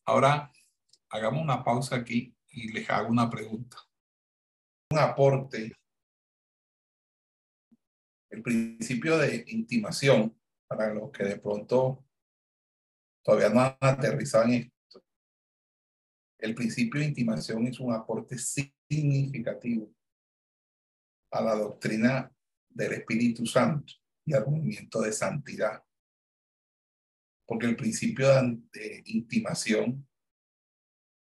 [0.04, 0.52] Ahora,
[1.08, 3.78] hagamos una pausa aquí y les hago una pregunta.
[4.90, 5.72] Un aporte
[8.30, 12.04] el principio de intimación, para los que de pronto
[13.24, 15.04] todavía no han aterrizado en esto,
[16.38, 19.92] el principio de intimación es un aporte significativo
[21.30, 22.32] a la doctrina
[22.68, 25.82] del Espíritu Santo y al movimiento de santidad.
[27.46, 30.06] Porque el principio de, intimación,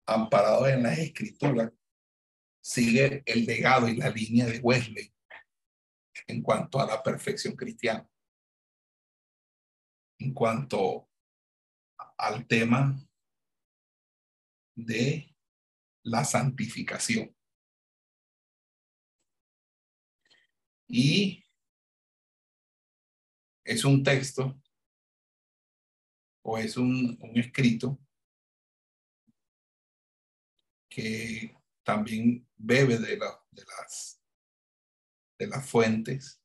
[0.05, 1.71] amparado en las escrituras,
[2.61, 5.13] sigue el legado y la línea de Wesley
[6.25, 8.09] en cuanto a la perfección cristiana.
[10.19, 11.09] En cuanto
[12.17, 12.97] al tema
[14.75, 15.35] de
[16.03, 17.35] la santificación.
[20.87, 21.43] Y
[23.65, 24.59] es un texto
[26.43, 27.99] o es un, escrito
[30.89, 31.53] que
[31.83, 34.16] también bebe de, de las
[35.39, 36.41] de las fuentes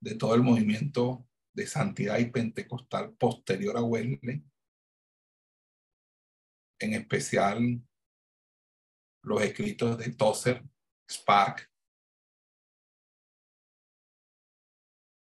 [0.00, 4.44] de todo el movimiento de santidad y pentecostal posterior a Wesley,
[6.80, 7.82] en especial
[9.22, 10.62] los escritos de Tozer,
[11.08, 11.70] Spark,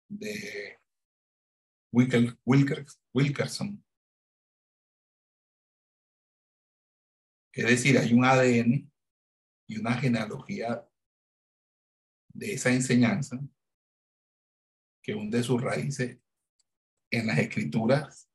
[0.09, 0.79] de
[1.91, 3.85] Wilkerson.
[7.53, 8.91] Es decir, hay un ADN
[9.67, 10.89] y una genealogía
[12.33, 13.39] de esa enseñanza
[15.01, 16.19] que hunde sus raíces
[17.11, 18.29] en las escrituras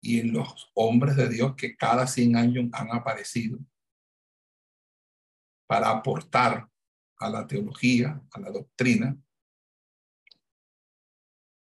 [0.00, 3.58] y en los hombres de Dios que cada 100 años han aparecido
[5.66, 6.70] para aportar
[7.18, 9.20] a la teología, a la doctrina,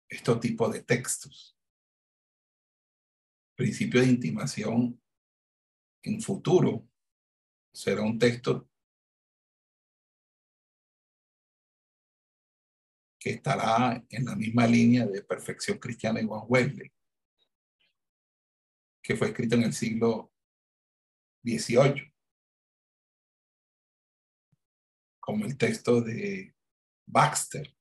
[0.09, 1.57] estos tipos de textos.
[3.55, 5.01] Principio de intimación
[6.03, 6.87] en futuro
[7.73, 8.69] será un texto
[13.27, 16.93] que estará en la misma línea de perfección cristiana de Juan Wesley,
[19.03, 20.33] que fue escrito en el siglo
[21.43, 22.15] XVIII,
[25.19, 26.55] como el texto de
[27.05, 27.77] Baxter,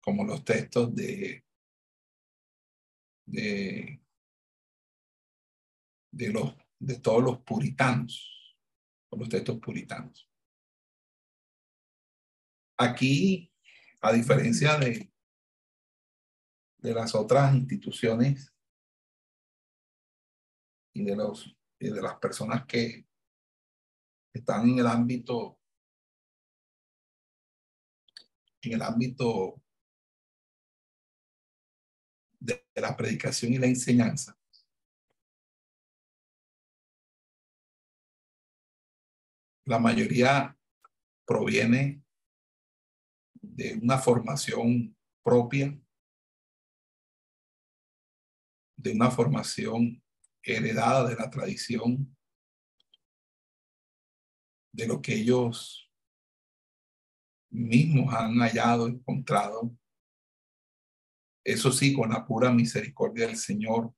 [0.00, 1.44] como los textos de,
[3.26, 4.00] de,
[6.12, 8.56] de, los, de todos los puritanos,
[9.10, 10.30] los textos puritanos.
[12.76, 13.52] Aquí,
[14.00, 15.12] a diferencia de,
[16.78, 18.52] de las otras instituciones
[20.92, 23.06] y de, los, de las personas que
[24.32, 25.58] están en el ámbito
[28.66, 29.62] en el ámbito
[32.40, 34.38] de la predicación y la enseñanza.
[39.66, 40.58] La mayoría
[41.26, 42.03] proviene
[43.54, 45.78] de una formación propia,
[48.76, 50.02] de una formación
[50.42, 52.16] heredada de la tradición,
[54.72, 55.88] de lo que ellos
[57.48, 59.70] mismos han hallado, encontrado.
[61.44, 63.94] Eso sí, con la pura misericordia del Señor.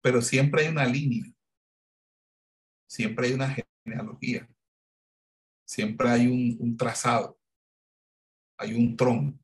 [0.00, 1.30] Pero siempre hay una línea,
[2.88, 3.54] siempre hay una
[3.88, 4.48] genealogía,
[5.66, 7.38] siempre hay un, un trazado,
[8.58, 9.38] hay un trono.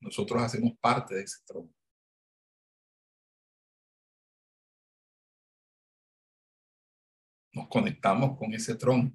[0.00, 1.72] Nosotros hacemos parte de ese trono.
[7.52, 9.12] nos conectamos con ese trono.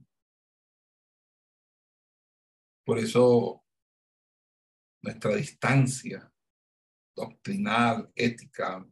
[2.85, 3.65] Por eso
[5.01, 6.31] nuestra distancia
[7.15, 8.87] doctrinal, ética,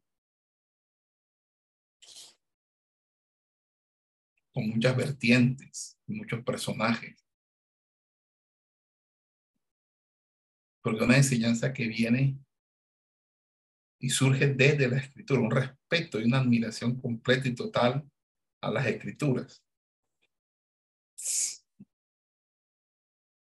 [4.56, 7.28] con muchas vertientes, muchos personajes.
[10.82, 12.40] Porque una enseñanza que viene
[14.00, 18.10] y surge desde la escritura, un respeto y una admiración completa y total
[18.62, 19.62] a las escrituras.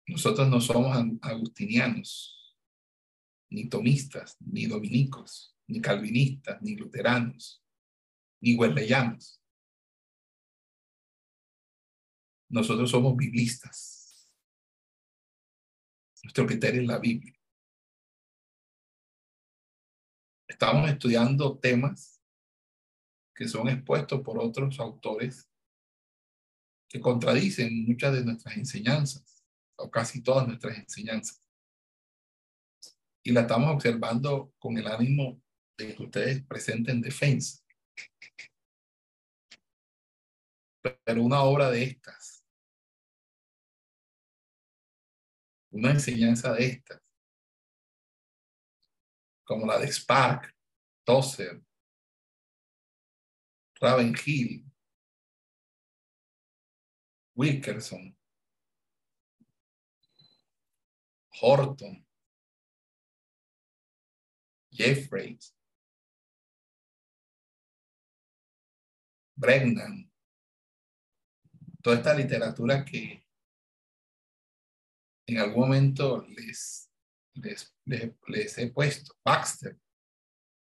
[0.07, 2.57] Nosotros no somos agustinianos,
[3.51, 7.63] ni tomistas, ni dominicos, ni calvinistas, ni luteranos,
[8.41, 9.43] ni wesleyanos.
[12.49, 14.31] Nosotros somos biblistas.
[16.23, 17.33] Nuestro criterio es la Biblia.
[20.47, 22.21] Estamos estudiando temas
[23.35, 25.47] que son expuestos por otros autores
[26.89, 29.45] que contradicen muchas de nuestras enseñanzas,
[29.75, 31.43] o casi todas nuestras enseñanzas.
[33.23, 35.41] Y la estamos observando con el ánimo
[35.77, 37.61] de que ustedes presenten defensa.
[41.03, 42.36] Pero una obra de estas,
[45.77, 46.99] una enseñanza de estas,
[49.43, 50.51] como la de Spark,
[51.05, 51.63] Tosser,
[53.79, 54.65] Ravenhill,
[57.35, 58.17] Wilkerson,
[61.39, 62.07] Horton,
[64.71, 65.55] Jeffreys,
[69.35, 70.11] Brennan,
[71.83, 73.26] toda esta literatura que
[75.27, 76.89] en algún momento les,
[77.33, 77.75] les,
[78.27, 79.77] les he puesto, Baxter,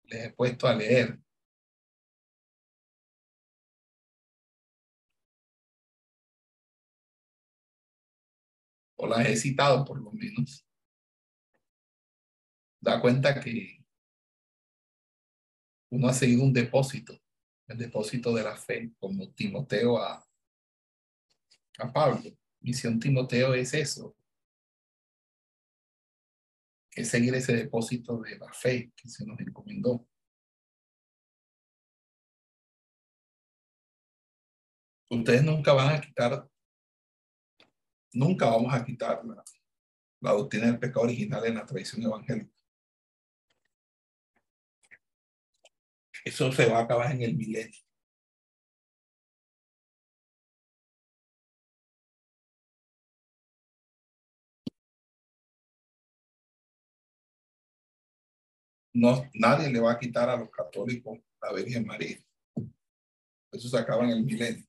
[0.04, 1.20] les he puesto a leer.
[8.98, 10.66] o las he citado por lo menos,
[12.82, 13.84] da cuenta que
[15.92, 17.20] uno ha seguido un depósito,
[17.68, 20.26] el depósito de la fe, como Timoteo a,
[21.78, 22.32] a Pablo.
[22.62, 24.16] Misión Timoteo es eso,
[26.96, 30.08] es seguir ese depósito de la fe que se nos encomendó.
[35.10, 36.50] Ustedes nunca van a quitar
[38.16, 39.22] nunca vamos a quitar
[40.22, 42.52] la, doctrina del pecado original en la tradición evangélica.
[46.24, 47.85] Eso se va a acabar en el milenio.
[58.96, 62.18] No, nadie le va a quitar a los católicos la Virgen María.
[63.52, 64.66] Eso se acaba en el milenio.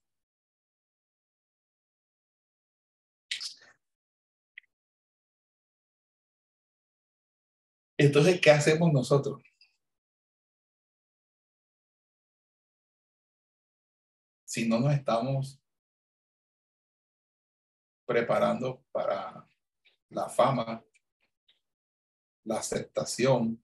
[7.97, 9.41] Entonces, ¿qué hacemos nosotros?
[14.43, 15.57] Si no nos estamos
[18.05, 19.47] preparando para
[20.09, 20.83] la fama,
[22.43, 23.63] la aceptación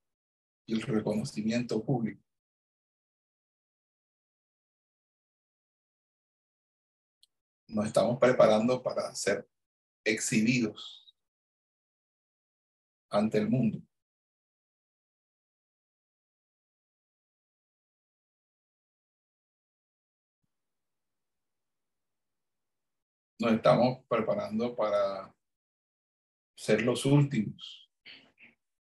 [0.74, 2.22] el reconocimiento público.
[7.68, 9.48] Nos estamos preparando para ser
[10.04, 11.16] exhibidos
[13.10, 13.82] ante el mundo.
[23.40, 25.36] Nos estamos preparando para
[26.56, 27.92] ser los últimos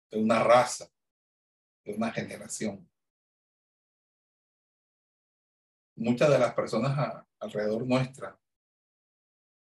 [0.09, 0.92] de una raza,
[1.83, 2.89] de una generación.
[5.95, 8.39] Muchas de las personas alrededor nuestra,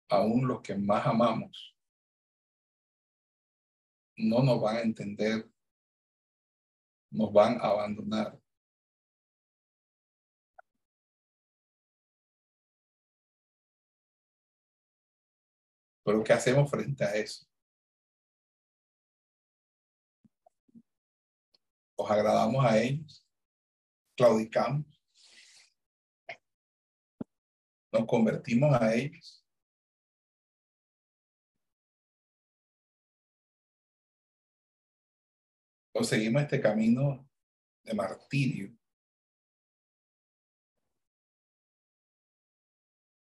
[0.08, 1.76] aún los que más amamos,
[4.16, 5.48] no nos van a entender,
[7.10, 8.38] nos van a abandonar.
[16.04, 17.45] Pero ¿qué hacemos frente a eso?
[21.96, 23.26] ¿Os agradamos a ellos?
[24.16, 24.86] ¿Claudicamos?
[27.90, 29.42] ¿Nos convertimos a ellos?
[35.94, 37.26] ¿O seguimos este camino
[37.82, 38.76] de martirio?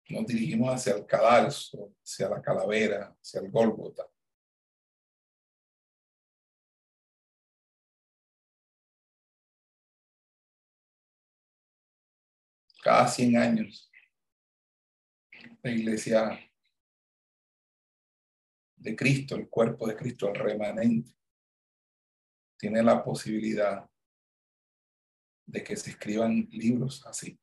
[0.08, 4.10] Nos dirigimos hacia el cadalso, hacia la calavera, hacia el Gólgota.
[12.82, 13.92] Cada 100 años
[15.64, 16.40] la iglesia
[18.76, 21.12] de Cristo, el cuerpo de Cristo, el remanente,
[22.58, 23.88] tiene la posibilidad
[25.46, 27.40] de que se escriban libros así,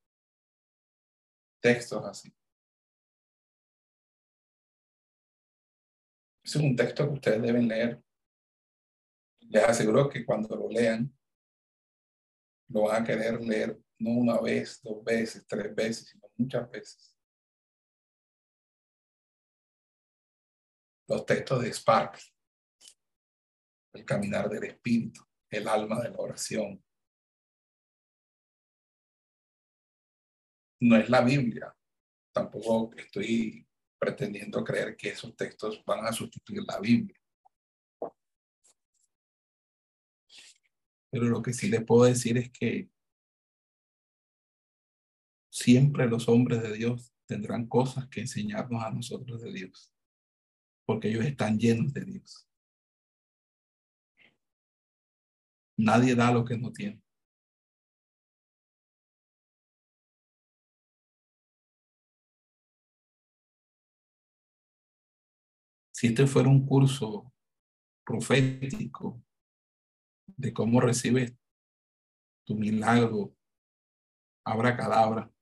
[1.61, 2.35] textos así.
[6.43, 8.03] Es un texto que ustedes deben leer.
[9.41, 11.15] Les aseguro que cuando lo lean,
[12.69, 17.17] lo van a querer leer no una vez, dos veces, tres veces, sino muchas veces.
[21.09, 22.19] Los textos de Spark,
[23.95, 26.85] el caminar del espíritu, el alma de la oración.
[30.81, 31.75] No es la Biblia,
[32.33, 33.67] tampoco estoy
[33.99, 37.19] pretendiendo creer que esos textos van a sustituir la Biblia.
[41.11, 42.91] Pero lo que sí les puedo decir es que
[45.59, 49.93] siempre los hombres de Dios tendrán cosas que enseñarnos a nosotros de Dios,
[50.87, 52.49] porque ellos están llenos de Dios.
[55.77, 57.03] Nadie da lo que no tiene.
[65.93, 67.33] Si este fuera un curso
[68.07, 69.21] profético
[70.37, 71.35] de cómo recibes
[72.45, 73.35] tu milagro,
[74.45, 75.33] abra cadabra,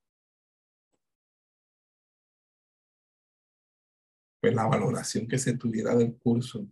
[4.52, 6.66] la valoración que se tuviera del curso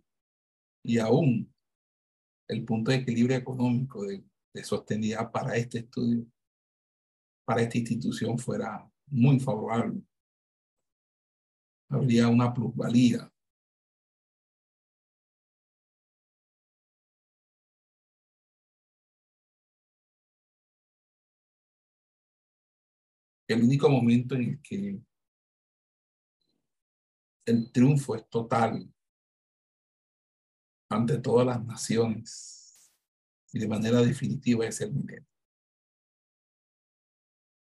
[0.83, 1.53] y aún
[2.47, 4.23] el punto de equilibrio económico de,
[4.53, 6.25] de sostenibilidad para este estudio,
[7.45, 10.01] para esta institución fuera muy favorable.
[11.89, 13.31] Habría una plusvalía.
[23.47, 24.99] El único momento en el que
[27.45, 28.91] el triunfo es total
[30.89, 32.91] ante todas las naciones
[33.51, 35.29] y de manera definitiva es el milenio.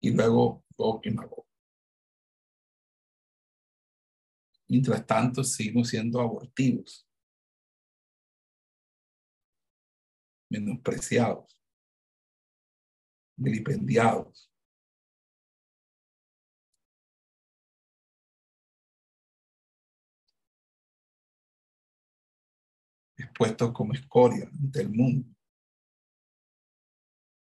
[0.02, 1.45] Y luego Gog y Magog.
[4.68, 7.08] Mientras tanto, seguimos siendo abortivos,
[10.49, 11.60] menospreciados,
[13.36, 14.51] vilipendiados,
[23.42, 25.28] expuestos como escoria ante el mundo,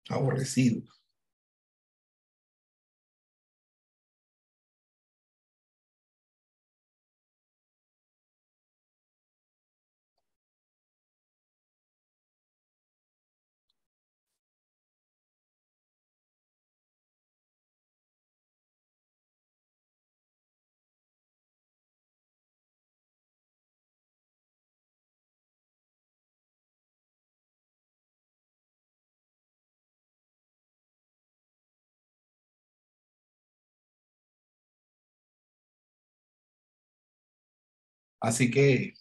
[0.08, 0.97] aborrecidos.
[38.20, 38.94] Así que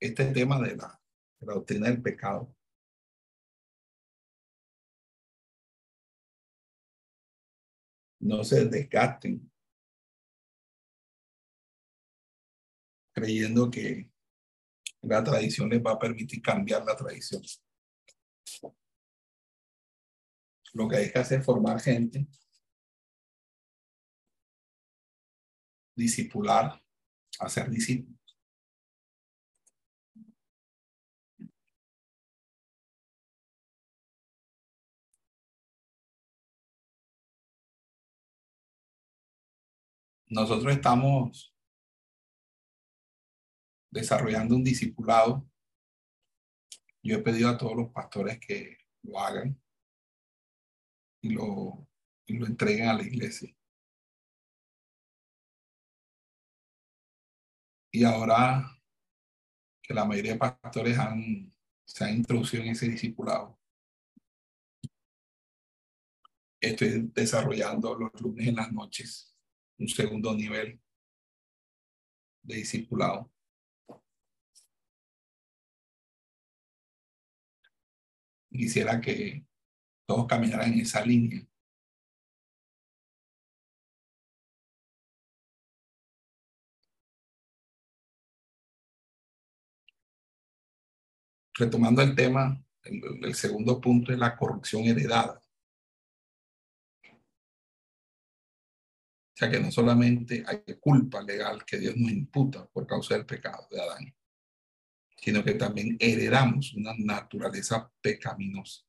[0.00, 1.00] este tema de la,
[1.40, 2.54] de doctrina del pecado
[8.20, 9.50] no se desgasten
[13.16, 14.10] creyendo que
[15.02, 17.42] la tradición les va a permitir cambiar la tradición.
[20.74, 22.26] Lo que hay que hacer es formar gente,
[25.96, 26.82] discipular,
[27.40, 28.16] hacer discípulos.
[40.28, 41.54] Nosotros estamos
[43.90, 45.48] desarrollando un discipulado.
[47.02, 49.58] Yo he pedido a todos los pastores que lo hagan
[51.22, 51.88] y lo,
[52.26, 53.55] y lo entreguen a la iglesia.
[57.96, 58.78] Y ahora
[59.82, 61.50] que la mayoría de pastores han,
[61.82, 63.58] se han introducido en ese discipulado,
[66.60, 69.34] estoy desarrollando los lunes en las noches
[69.78, 70.78] un segundo nivel
[72.42, 73.32] de discipulado.
[78.50, 79.42] Quisiera que
[80.04, 81.48] todos caminaran en esa línea.
[91.58, 95.40] Retomando el tema, el, segundo punto es la corrupción heredada.
[99.34, 103.26] O sea que no solamente hay culpa legal que Dios nos imputa por causa del
[103.26, 104.14] pecado de Adán,
[105.16, 108.82] sino que también heredamos una naturaleza pecaminosa.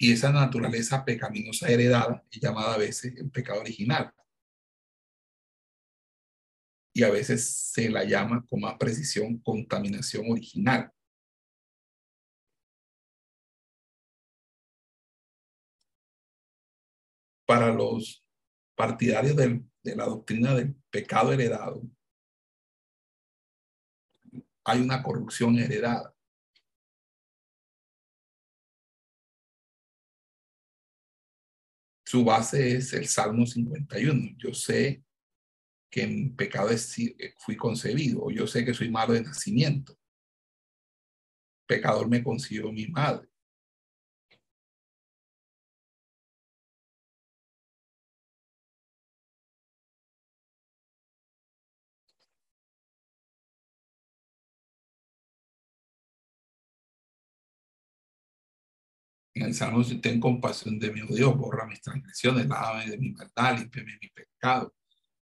[0.00, 4.12] Y esa naturaleza pecaminosa heredada es llamada a veces el pecado original.
[6.98, 10.92] Y a veces se la llama con más precisión contaminación original.
[17.46, 18.22] para los
[18.74, 19.62] partidarios de
[19.96, 21.82] la doctrina del pecado heredado,
[24.64, 26.12] hay una corrupción heredada.
[32.04, 34.36] Su base es el Salmo 51.
[34.36, 35.04] Yo sé
[35.90, 36.70] que en pecado
[37.38, 39.98] fui concebido, o yo sé que soy malo de nacimiento.
[41.66, 43.28] Pecador me concibió mi madre.
[59.34, 63.12] En el Salmo, ten compasión de mi oh Dios, borra mis transgresiones, lávame de mi
[63.12, 64.74] maldad, límpiame mi pecado.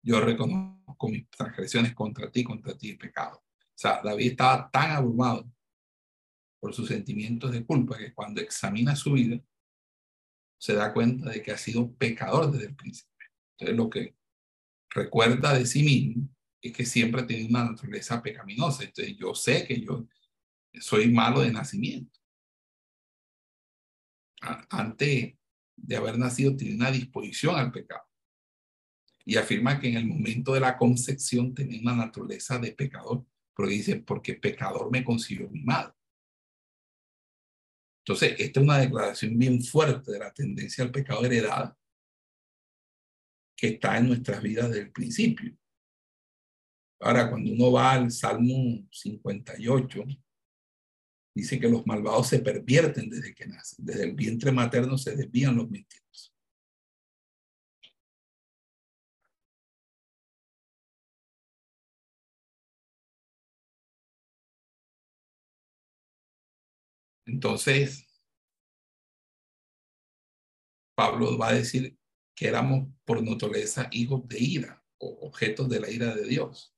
[0.05, 3.39] Yo reconozco mis transgresiones contra ti, contra ti el pecado.
[3.39, 5.51] O sea, David estaba tan abrumado
[6.61, 9.41] por sus sentimientos de culpa que cuando examina su vida,
[10.59, 13.29] se da cuenta de que ha sido pecador desde el principio.
[13.53, 14.15] Entonces, lo que
[14.91, 16.29] recuerda de sí mismo
[16.63, 18.85] es que siempre ha tenido una naturaleza pecaminosa.
[18.85, 20.07] Entonces, yo sé que yo
[20.81, 22.15] soy malo de nacimiento
[24.71, 25.35] antes
[25.77, 28.05] de haber nacido tiene una disposición al pecado.
[29.27, 33.25] Y afirma que en el momento de la concepción tenía una naturaleza de pecador,
[33.57, 35.95] pero dice, porque pecador me concibió mi madre.
[38.03, 41.77] Entonces, esta es una declaración bien fuerte de la tendencia al pecado heredada
[43.57, 45.57] que está en nuestras vidas desde el principio.
[47.01, 50.05] Ahora, cuando uno va al Salmo 58,
[51.35, 53.85] Dice que los malvados se pervierten desde que nacen.
[53.85, 56.34] Desde el vientre materno se desvían los mentirosos.
[67.35, 68.07] Entonces,
[70.95, 71.99] Pablo va a decir
[72.33, 76.74] que éramos por naturaleza hijos de ira o objetos de la ira de Dios.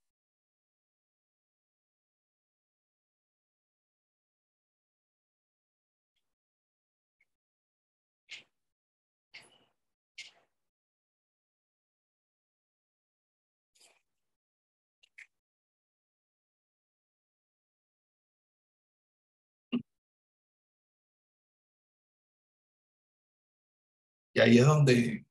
[24.36, 25.24] Y ahí es donde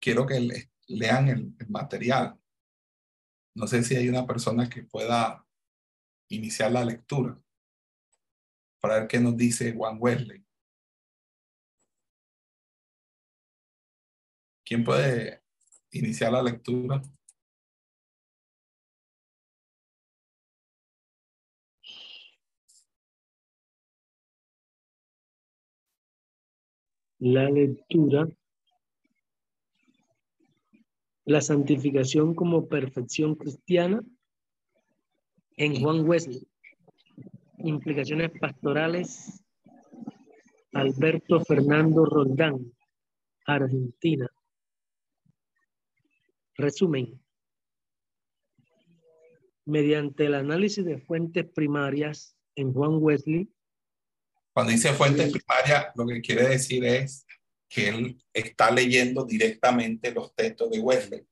[0.00, 2.40] quiero que lean el, material.
[3.54, 5.46] No sé si hay una persona que pueda
[6.30, 7.38] iniciar la lectura
[8.80, 10.42] para ver qué nos dice Juan Wesley.
[14.64, 15.42] ¿Quién puede
[15.90, 17.02] iniciar la lectura?
[27.24, 28.26] La lectura,
[31.24, 34.02] la santificación como perfección cristiana
[35.56, 36.44] en Juan Wesley.
[37.58, 39.40] Implicaciones pastorales,
[40.72, 42.72] Alberto Fernando Roldán,
[43.46, 44.28] Argentina.
[46.56, 47.22] Resumen.
[49.64, 53.48] Mediante el análisis de fuentes primarias en Juan Wesley.
[54.52, 57.26] Cuando dice fuentes primarias, lo que quiere decir es
[57.68, 61.26] que él está leyendo directamente los textos de Wesley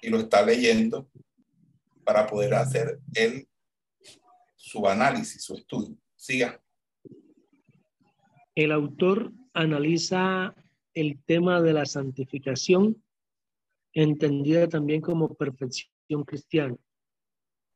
[0.00, 1.10] y lo está leyendo
[2.04, 3.46] para poder hacer él
[4.56, 5.96] su análisis, su estudio.
[6.16, 6.58] Siga.
[8.54, 10.54] El autor analiza
[10.94, 13.02] el tema de la santificación,
[13.92, 16.76] entendida también como perfección cristiana.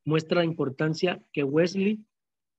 [0.04, 2.00] Muestra la importancia que Wesley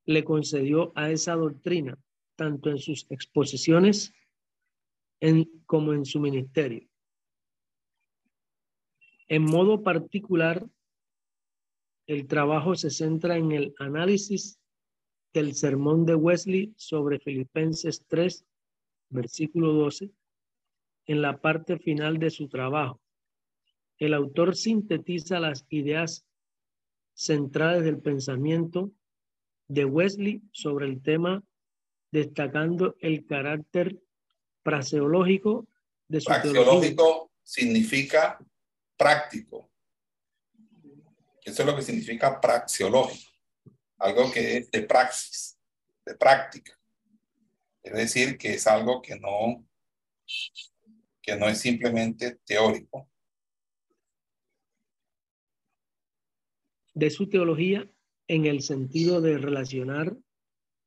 [0.09, 1.95] le concedió a esa doctrina,
[2.35, 4.11] tanto en sus exposiciones
[5.67, 6.89] como en su ministerio.
[9.27, 10.67] En modo particular,
[12.07, 14.59] el trabajo se centra en el análisis
[15.31, 18.43] del sermón de Wesley sobre Filipenses 3,
[19.09, 20.09] versículo 12,
[21.05, 22.99] en la parte final de su trabajo.
[23.99, 26.25] El autor sintetiza las ideas
[27.13, 28.91] centrales del pensamiento
[29.69, 31.43] de Wesley sobre el tema,
[32.11, 34.01] destacando el carácter
[34.63, 35.67] praseológico
[36.07, 38.39] de su Praxeológico significa
[38.97, 39.69] práctico.
[41.43, 43.31] Eso es lo que significa praxeológico,
[43.99, 45.57] algo que es de praxis,
[46.05, 46.77] de práctica.
[47.83, 49.65] Es decir, que es algo que no,
[51.21, 53.07] que no es simplemente teórico.
[56.93, 57.89] De su teología
[58.29, 60.15] en el sentido de relacionar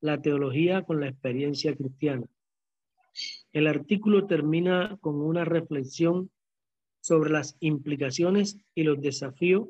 [0.01, 2.27] la teología con la experiencia cristiana.
[3.52, 6.31] El artículo termina con una reflexión
[7.01, 9.69] sobre las implicaciones y los desafíos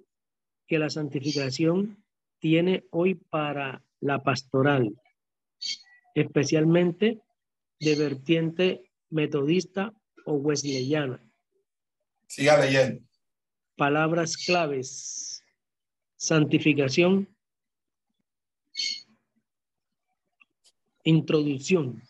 [0.66, 2.04] que la santificación
[2.38, 4.94] tiene hoy para la pastoral,
[6.14, 7.22] especialmente
[7.80, 9.94] de vertiente metodista
[10.26, 11.24] o wesleyana.
[12.26, 13.02] Siga leyendo.
[13.76, 15.42] Palabras claves.
[16.16, 17.28] Santificación.
[21.04, 22.00] Introducción.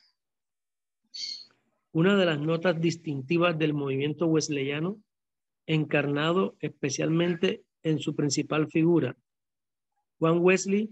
[1.92, 5.02] Una de las notas distintivas del movimiento wesleyano,
[5.66, 9.16] encarnado especialmente en su principal figura.
[10.18, 10.90] Juan Wesley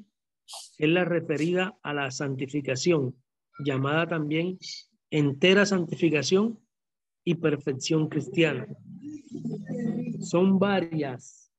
[0.78, 3.14] es la referida a la santificación,
[3.64, 4.58] llamada también
[5.10, 6.58] entera santificación
[7.24, 8.66] y perfección cristiana.
[10.20, 11.52] Son varias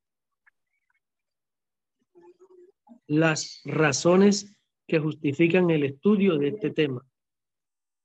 [3.06, 4.56] las razones
[4.92, 7.02] que justifican el estudio de este tema.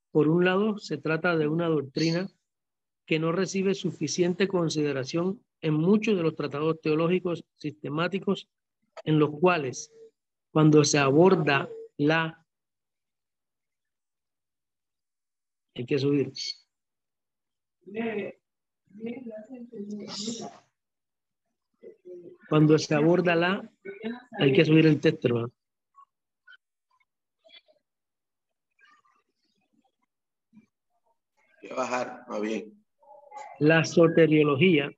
[0.09, 2.29] Por un lado, se trata de una doctrina
[3.05, 8.47] que no recibe suficiente consideración en muchos de los tratados teológicos sistemáticos
[9.03, 9.91] en los cuales
[10.53, 12.45] cuando se aborda la
[15.75, 16.31] hay que subir
[22.47, 23.71] cuando se aborda la
[24.39, 25.51] hay que subir el texto
[31.75, 32.73] bajar va bien
[33.59, 34.91] la soteriología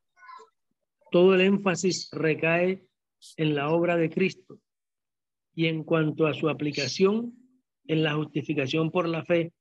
[1.11, 2.85] todo el énfasis recae
[3.37, 4.59] en la obra de Cristo
[5.53, 7.35] y en cuanto a su aplicación
[7.87, 9.51] en la justificación por la fe,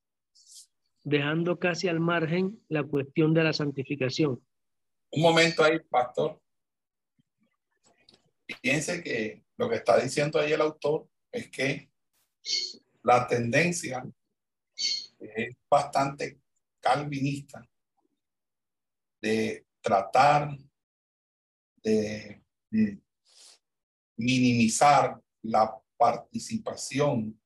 [1.03, 4.45] dejando casi al margen la cuestión de la santificación.
[5.11, 6.41] Un momento ahí, pastor.
[8.61, 11.91] Piense que lo que está diciendo ahí el autor es que
[13.03, 14.07] la tendencia
[14.77, 16.39] es bastante
[16.89, 17.69] calvinista
[19.21, 20.57] de tratar
[21.83, 22.43] de,
[24.17, 27.41] minimizar la participación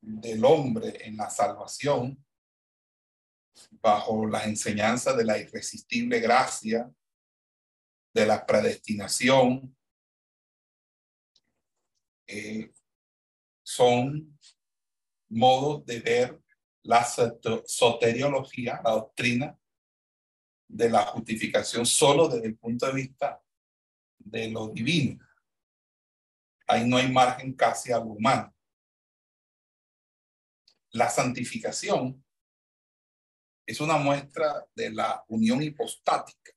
[0.00, 2.24] del hombre en la salvación
[3.82, 6.90] bajo la enseñanza de la irresistible gracia,
[8.14, 9.76] de la predestinación,
[12.28, 12.72] eh,
[13.64, 14.38] son
[15.28, 16.45] modos de ver
[16.86, 19.58] la soteriología, la doctrina
[20.68, 23.42] de la justificación solo desde el punto de vista
[24.18, 25.24] de lo divino.
[26.66, 28.54] Ahí no hay margen casi a lo humano.
[30.90, 32.24] La santificación
[33.66, 36.52] es una muestra de la unión hipostática.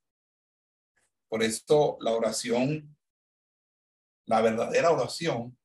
[1.28, 2.96] Por esto la oración,
[4.26, 5.58] la verdadera oración,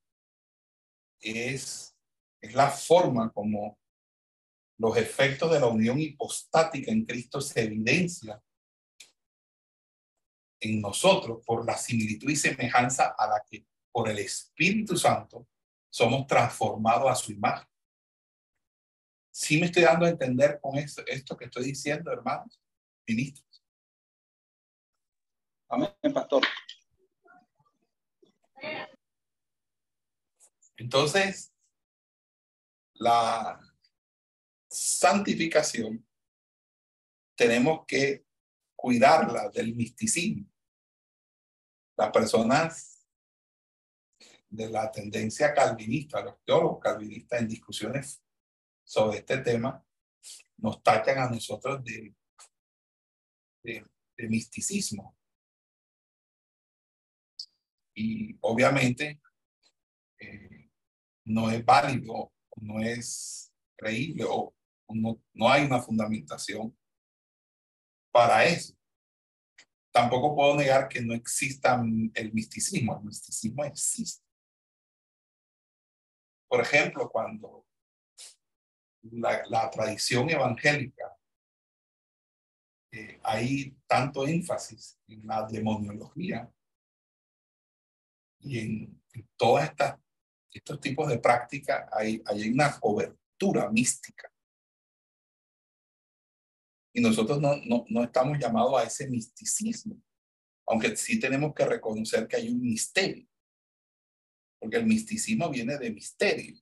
[1.20, 1.94] es,
[2.40, 3.78] es la forma como
[4.78, 8.40] los efectos de la unión hipostática en Cristo se evidencian
[10.60, 15.46] en nosotros por la similitud y semejanza a la que por el Espíritu Santo
[15.90, 17.68] somos transformados a su imagen.
[19.30, 22.60] Sí me estoy dando a entender con esto, esto que estoy diciendo, hermanos,
[23.06, 23.64] ministros.
[25.68, 26.42] Amén, pastor.
[30.76, 31.52] Entonces,
[32.94, 33.60] la
[34.74, 36.04] santificación
[37.36, 38.26] tenemos que
[38.74, 40.46] cuidarla del misticismo.
[41.96, 43.06] Las personas
[44.48, 48.22] de la tendencia calvinista, los teólogos calvinistas en discusiones
[48.84, 49.84] sobre este tema
[50.58, 52.14] nos tachan a nosotros de,
[53.62, 55.16] de, misticismo.
[57.94, 59.20] Y obviamente
[60.18, 60.70] eh,
[61.24, 64.54] no es válido, no es creíble o
[64.88, 66.76] no, no hay una fundamentación
[68.12, 68.74] para eso.
[69.92, 71.80] Tampoco puedo negar que no exista
[72.14, 72.96] el misticismo.
[72.98, 74.24] El misticismo existe.
[76.48, 77.66] Por ejemplo, cuando
[79.02, 81.16] la, tradición evangélica,
[82.92, 86.50] eh, hay tanto énfasis en la demoniología
[88.40, 89.02] y en,
[89.36, 89.62] todos
[90.52, 94.33] estos tipos de prácticas, hay, hay una cobertura mística.
[96.94, 100.00] Y nosotros no, no, no estamos llamados a ese misticismo,
[100.66, 103.26] aunque sí tenemos que reconocer que hay un misterio,
[104.60, 106.56] porque el misticismo viene de misterio.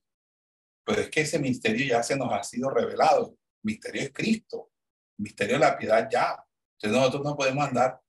[0.85, 3.37] Pero es que ese misterio ya se nos ha sido revelado.
[3.63, 4.71] El misterio es Cristo.
[5.17, 6.45] Misterio de la piedad ya.
[6.73, 8.01] Entonces nosotros no podemos andar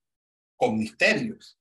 [0.57, 1.61] con misterios.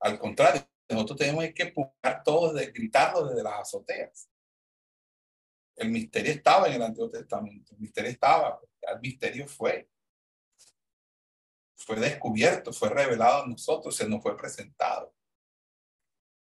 [0.00, 4.30] Al contrario, nosotros tenemos que empujar todo, desde, gritarlo desde las azoteas.
[5.76, 7.74] El misterio estaba en el Antiguo Testamento.
[7.74, 8.60] El misterio estaba.
[8.82, 9.88] El misterio fue.
[11.76, 15.14] Fue descubierto, fue revelado a nosotros, se nos fue presentado.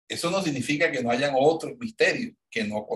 [0.09, 2.87] Eso no significa que no hayan otros misterios que no,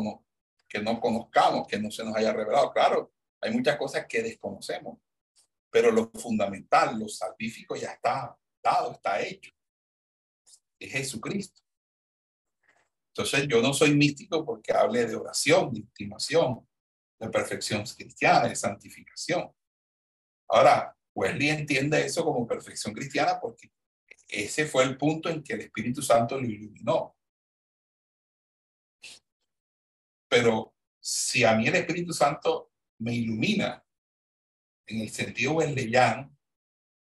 [0.69, 2.73] que no conozcamos, que no se nos haya revelado.
[2.73, 4.99] Claro, hay muchas cosas que desconocemos,
[5.71, 9.51] pero lo fundamental, lo salvífico ya está dado, está hecho.
[10.79, 11.63] Es Jesucristo.
[13.09, 16.69] Entonces yo no soy místico porque hable de oración, de intimación,
[17.19, 19.51] de perfección cristiana, de santificación.
[20.49, 23.73] Ahora, Wesley entiende eso como perfección cristiana porque
[24.29, 27.17] ese fue el punto en que el Espíritu Santo lo iluminó.
[30.29, 33.83] Pero si a mí el Espíritu Santo me ilumina
[34.87, 36.37] en el sentido wesleyano,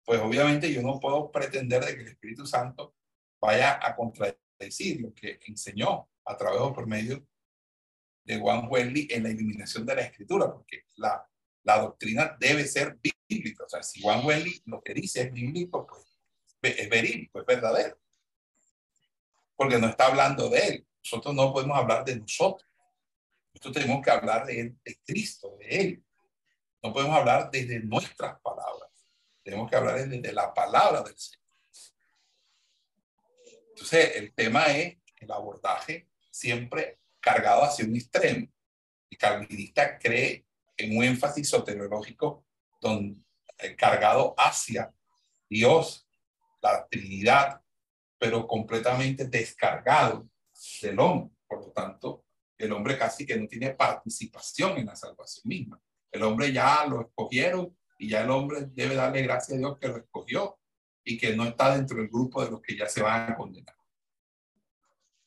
[0.04, 2.94] pues obviamente yo no puedo pretender de que el Espíritu Santo
[3.40, 7.26] vaya a contradecir lo que enseñó a través o por medio
[8.26, 11.24] de Juan Wesley en la iluminación de la escritura, porque la,
[11.62, 12.98] la doctrina debe ser
[13.28, 13.64] bíblica.
[13.64, 16.04] O sea, si Juan Wesley lo que dice es bíblico, pues
[16.60, 17.98] es verídico, es verdadero.
[19.54, 20.86] Porque no está hablando de él.
[21.04, 22.68] Nosotros no podemos hablar de nosotros.
[23.54, 26.04] Nosotros tenemos que hablar de, de Cristo, de Él.
[26.82, 28.90] No podemos hablar desde nuestras palabras.
[29.42, 31.42] Tenemos que hablar desde la palabra del Señor.
[33.70, 38.46] Entonces, el tema es el abordaje siempre cargado hacia un extremo.
[39.10, 40.46] El calvinista cree
[40.76, 42.46] en un énfasis soteriológico
[42.80, 43.20] donde,
[43.58, 44.94] eh, cargado hacia
[45.50, 46.08] Dios,
[46.62, 47.60] la Trinidad,
[48.16, 50.28] pero completamente descargado
[50.80, 51.34] del hombre.
[51.48, 52.24] Por lo tanto,
[52.58, 55.82] el hombre casi que no tiene participación en la salvación misma.
[56.12, 59.88] El hombre ya lo escogieron y ya el hombre debe darle gracias a Dios que
[59.88, 60.60] lo escogió
[61.02, 63.74] y que no está dentro del grupo de los que ya se van a condenar.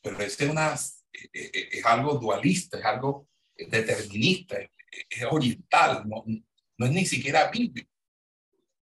[0.01, 0.73] Pero ese es, una,
[1.11, 4.57] es algo dualista, es algo determinista,
[5.09, 6.23] es oriental, no,
[6.77, 7.91] no es ni siquiera bíblico.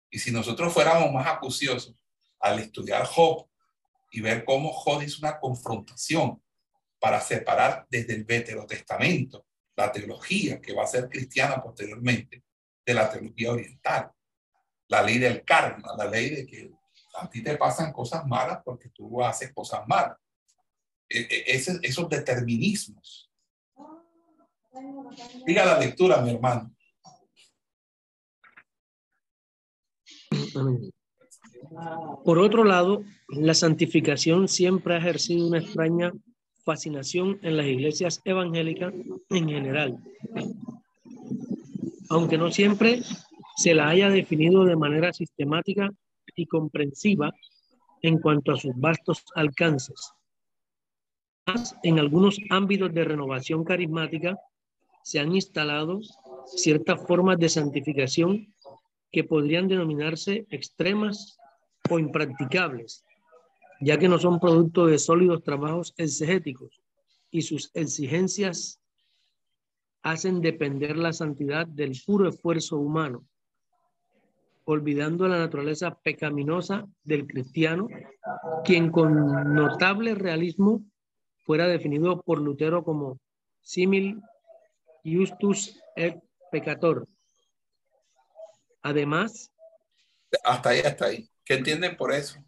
[0.09, 1.95] Y si nosotros fuéramos más acuciosos
[2.39, 3.47] al estudiar Job
[4.11, 6.41] y ver cómo Job es una confrontación
[6.99, 8.25] para separar desde el
[8.67, 9.45] Testamento
[9.75, 12.43] la teología que va a ser cristiana posteriormente
[12.85, 14.11] de la teología oriental.
[14.87, 16.71] La ley del karma, la ley de que
[17.15, 20.17] a ti te pasan cosas malas porque tú haces cosas malas.
[21.13, 23.29] E, e, esos determinismos.
[25.45, 26.73] Diga la lectura, mi hermano.
[32.25, 36.11] Por otro lado, la santificación siempre ha ejercido una extraña
[36.65, 38.93] fascinación en las iglesias evangélicas
[39.29, 39.99] en general.
[42.09, 43.01] Aunque no siempre
[43.55, 45.89] se la haya definido de manera sistemática
[46.35, 47.31] y comprensiva
[48.01, 50.13] en cuanto a sus vastos alcances.
[51.83, 54.39] En algunos ámbitos de renovación carismática
[55.03, 55.99] se han instalado
[56.45, 58.53] ciertas formas de santificación
[59.11, 61.37] que podrían denominarse extremas
[61.89, 63.03] o impracticables,
[63.81, 66.81] ya que no son producto de sólidos trabajos exegéticos
[67.29, 68.79] y sus exigencias
[70.01, 73.25] hacen depender la santidad del puro esfuerzo humano,
[74.63, 77.87] olvidando la naturaleza pecaminosa del cristiano,
[78.63, 80.85] quien con notable realismo
[81.43, 83.19] fuera definido por Lutero como
[83.61, 84.21] simil
[85.03, 86.21] justus et
[86.51, 87.07] peccator.
[88.81, 89.51] Además,
[90.43, 91.29] hasta ahí, hasta ahí.
[91.45, 92.39] ¿Qué entienden por eso?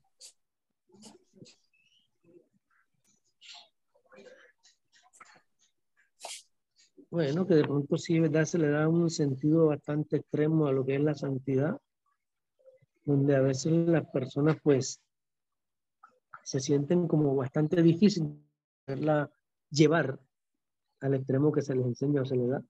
[7.10, 8.44] Bueno, que de pronto sí, ¿verdad?
[8.46, 11.80] Se le da un sentido bastante extremo a lo que es la santidad,
[13.06, 15.02] donde a veces las personas pues
[16.44, 18.45] se sienten como bastante difícil
[18.88, 19.32] verla
[19.70, 20.20] llevar
[21.02, 22.64] al extremo que se les enseña o se les da.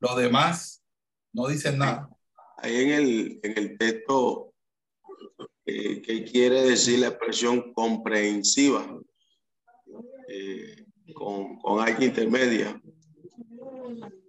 [0.00, 0.84] Los demás
[1.32, 2.10] no dicen nada.
[2.56, 4.52] Ahí en el, en el texto,
[5.64, 9.00] eh, ¿qué quiere decir la expresión comprensiva?
[10.28, 10.84] Eh,
[11.14, 12.80] con, con H intermedia.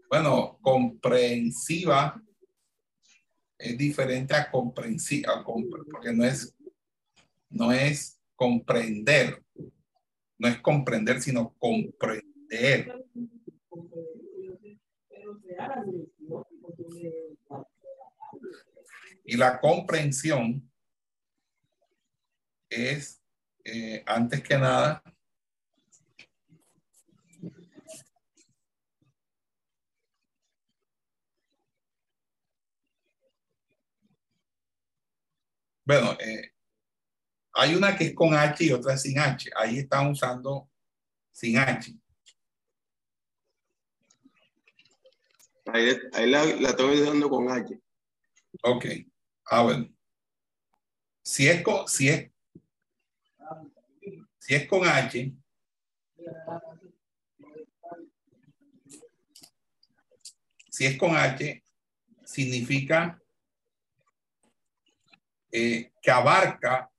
[0.09, 2.21] Bueno, comprensiva
[3.57, 6.53] es diferente a comprensiva, porque no es,
[7.49, 9.41] no es comprender,
[10.37, 13.05] no es comprender, sino comprender.
[19.23, 20.69] Y la comprensión
[22.69, 23.21] es,
[23.63, 25.01] eh, antes que nada,
[35.85, 36.53] bueno, eh,
[37.53, 39.49] hay una que es con H y otra sin H.
[39.55, 40.69] Ahí están usando
[41.31, 41.93] sin H.
[45.65, 47.79] Ahí, la, la, estoy usando con H.
[48.63, 48.85] Ok.
[49.45, 49.89] Ah, bueno.
[51.23, 52.31] Si es con, si es,
[54.39, 55.33] si es con H,
[60.69, 61.63] si es con H,
[62.25, 63.22] significa
[65.53, 66.91] eh, que abarca,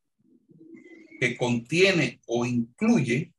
[1.20, 3.35] que contiene o incluye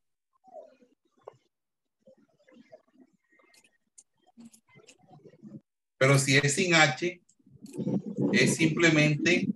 [5.98, 7.22] Pero si es sin H,
[8.34, 9.48] es simplemente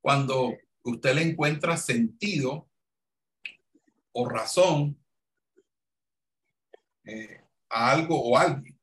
[0.00, 2.68] cuando usted le encuentra sentido
[4.12, 4.99] o razón
[7.10, 8.74] eh, a algo o alguien.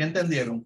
[0.00, 0.64] ¿Qué entendieron?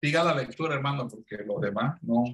[0.00, 2.24] Siga la lectura, hermano, porque los demás no.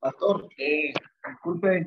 [0.00, 0.92] Pastor, eh,
[1.26, 1.86] disculpe.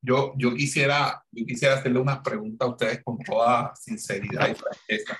[0.00, 5.18] Yo, yo, quisiera, yo quisiera hacerle unas preguntas a ustedes con toda sinceridad y franqueza.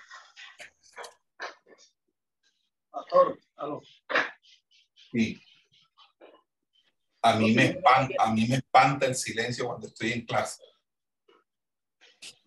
[2.90, 3.82] Pastor, aló.
[5.10, 5.40] Sí.
[7.22, 10.62] A mí, me espanta, a mí me espanta el silencio cuando estoy en clase.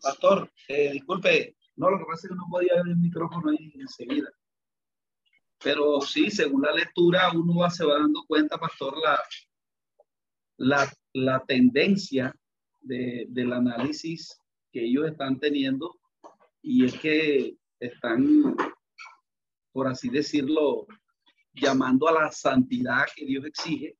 [0.01, 3.73] Pastor, eh, disculpe, no, lo que pasa es que no podía ver el micrófono ahí
[3.75, 4.29] enseguida.
[5.63, 9.19] Pero sí, según la lectura, uno va, se va dando cuenta, pastor, la,
[10.57, 12.33] la, la tendencia
[12.81, 14.39] del análisis
[14.71, 15.99] que ellos están teniendo
[16.61, 18.55] y es que están,
[19.71, 20.87] por así decirlo,
[21.53, 23.97] llamando a la santidad que Dios exige.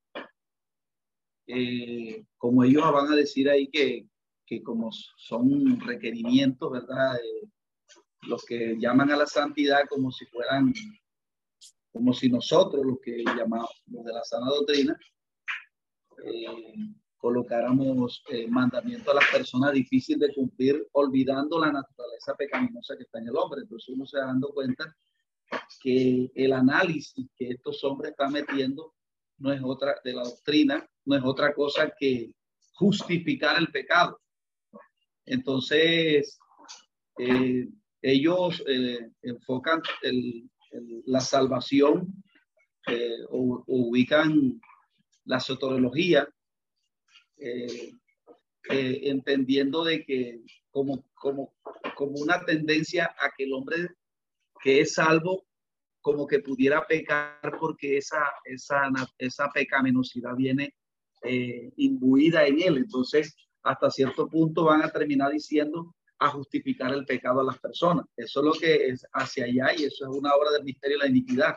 [1.47, 4.07] Eh, como ellos van a decir ahí que,
[4.45, 7.19] que como son requerimientos, ¿verdad?
[8.23, 10.73] los que llaman a la santidad como si fueran,
[11.91, 14.97] como si nosotros, los que llamamos, los de la sana doctrina,
[16.25, 16.73] eh,
[17.17, 23.19] colocáramos eh, mandamiento a las personas difícil de cumplir, olvidando la naturaleza pecaminosa que está
[23.19, 23.61] en el hombre.
[23.61, 24.95] Entonces uno se da dando cuenta
[25.81, 28.93] que el análisis que estos hombres están metiendo
[29.37, 32.31] no es otra de la doctrina, no es otra cosa que
[32.73, 34.19] justificar el pecado.
[35.25, 36.39] Entonces,
[37.17, 37.67] eh,
[38.01, 39.81] ellos eh, enfocan
[41.05, 42.13] la salvación
[42.87, 44.59] eh, o, ubican
[45.25, 46.27] la soteriología
[47.37, 47.93] eh,
[48.69, 51.55] entendiendo de que como, como,
[51.95, 53.89] como una tendencia a que el hombre
[54.61, 55.47] que es salvo
[56.01, 60.73] como que pudiera pecar porque esa, esa, esa pecaminosidad viene
[61.75, 62.77] imbuida en él.
[62.77, 68.05] Entonces, hasta cierto punto van a terminar diciendo a justificar el pecado a las personas.
[68.15, 71.05] Eso es lo que es hacia allá y eso es una obra del misterio de
[71.05, 71.55] la iniquidad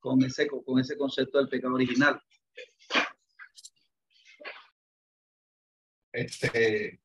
[0.00, 2.20] con ese, con ese concepto del pecado original.
[6.12, 7.00] Este,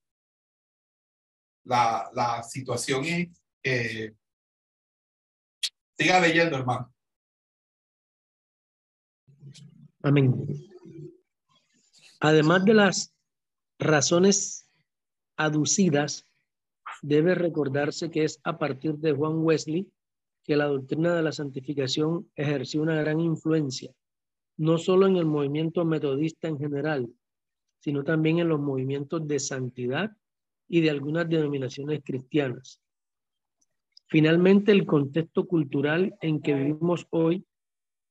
[1.65, 4.15] la, la situación es que
[5.97, 6.93] siga leyendo, hermano.
[10.01, 10.47] Amén.
[12.21, 13.13] Además de las
[13.77, 14.67] razones
[15.35, 16.27] aducidas
[17.01, 19.91] debe recordarse que es a partir de Juan Wesley
[20.43, 23.91] que la doctrina de la santificación ejerció una gran influencia,
[24.57, 27.09] no solo en el movimiento metodista en general,
[27.79, 30.11] sino también en los movimientos de santidad
[30.67, 32.81] y de algunas denominaciones cristianas.
[34.07, 37.45] Finalmente, el contexto cultural en que vivimos hoy,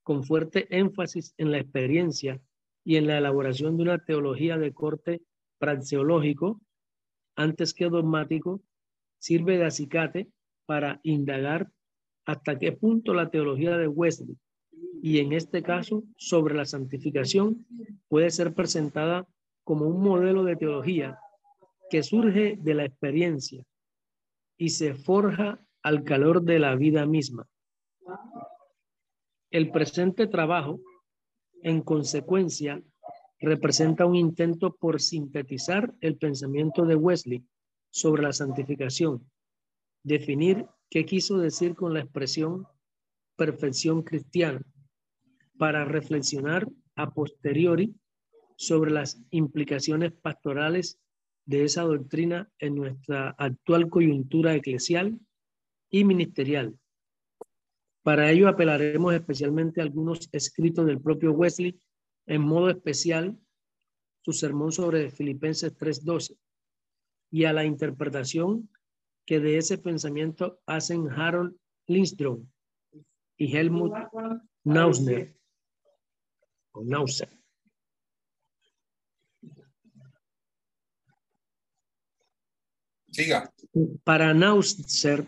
[0.02, 2.40] con fuerte énfasis en la experiencia
[2.84, 5.22] y en la elaboración de una teología de corte
[5.58, 6.60] praxeológico,
[7.36, 8.62] antes que dogmático,
[9.20, 10.28] sirve de acicate
[10.66, 11.70] para indagar
[12.26, 14.36] hasta qué punto la teología de Wesley
[15.02, 17.66] y en este caso sobre la santificación
[18.08, 19.26] puede ser presentada
[19.64, 21.18] como un modelo de teología
[21.90, 23.64] que surge de la experiencia
[24.56, 27.48] y se forja al calor de la vida misma.
[29.50, 30.80] El presente trabajo,
[31.62, 32.82] en consecuencia,
[33.40, 37.44] representa un intento por sintetizar el pensamiento de Wesley
[37.90, 39.28] sobre la santificación,
[40.02, 42.66] definir qué quiso decir con la expresión
[43.36, 44.62] perfección cristiana,
[45.58, 47.94] para reflexionar a posteriori
[48.56, 50.98] sobre las implicaciones pastorales
[51.44, 55.18] de esa doctrina en nuestra actual coyuntura eclesial
[55.90, 56.78] y ministerial.
[58.02, 61.78] Para ello apelaremos especialmente a algunos escritos del propio Wesley,
[62.26, 63.38] en modo especial
[64.22, 66.38] su sermón sobre Filipenses 3:12,
[67.30, 68.68] y a la interpretación
[69.26, 72.46] que de ese pensamiento hacen Harold Lindstrom
[73.36, 73.92] y Helmut
[74.64, 75.36] Nausner.
[76.72, 77.28] O Nauser.
[83.10, 83.52] Siga.
[84.04, 85.26] Para Nausser,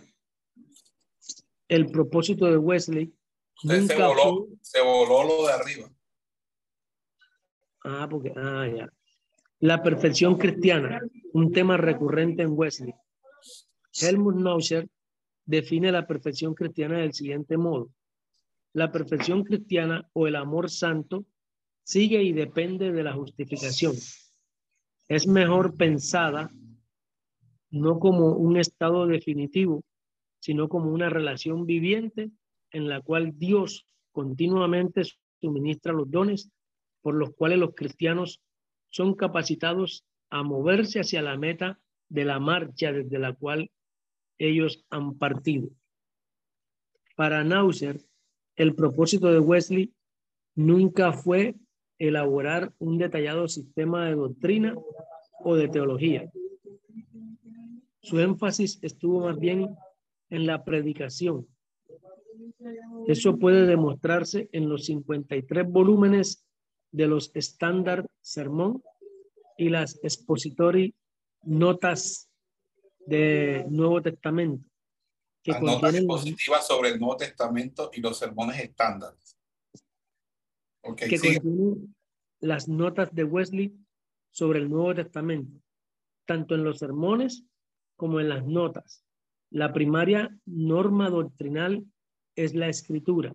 [1.69, 3.13] el propósito de Wesley
[3.63, 5.91] se voló, se voló lo de arriba.
[7.85, 8.93] Ah, porque, ah, ya.
[9.61, 11.01] La perfección cristiana,
[11.33, 12.95] un tema recurrente en Wesley.
[14.01, 14.89] Helmut Nauscher
[15.45, 17.91] define la perfección cristiana del siguiente modo.
[18.75, 21.27] La perfección cristiana o el amor santo
[21.85, 23.95] sigue y depende de la justificación.
[25.09, 26.51] Es mejor pensada
[27.71, 29.83] no como un estado definitivo,
[30.41, 32.31] sino como una relación viviente
[32.71, 35.03] en la cual Dios continuamente
[35.41, 36.51] suministra los dones
[37.01, 38.41] por los cuales los cristianos
[38.91, 41.79] son capacitados a moverse hacia la meta
[42.09, 43.71] de la marcha desde la cual
[44.39, 45.69] ellos han partido.
[47.17, 48.01] Para Nauser,
[48.57, 49.93] el propósito de Wesley
[50.55, 51.57] nunca fue
[51.99, 54.75] elaborar un detallado sistema de doctrina
[55.41, 56.33] o de teología.
[58.01, 59.77] Su énfasis estuvo más bien
[60.31, 61.47] en la predicación.
[63.07, 66.47] Eso puede demostrarse en los 53 volúmenes
[66.91, 68.83] de los estándar sermón
[69.63, 70.95] y las expository
[71.43, 72.29] notas
[73.07, 74.69] de Nuevo Testamento.
[75.43, 79.37] Que las notas expositivas sobre el Nuevo Testamento y los sermones estándares.
[80.83, 81.95] Okay, que contienen
[82.41, 83.77] las notas de Wesley
[84.31, 85.63] sobre el Nuevo Testamento
[86.27, 87.45] tanto en los sermones
[87.97, 89.05] como en las notas.
[89.51, 91.85] La primaria norma doctrinal
[92.37, 93.35] es la escritura,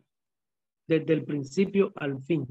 [0.87, 2.47] desde el principio al fin.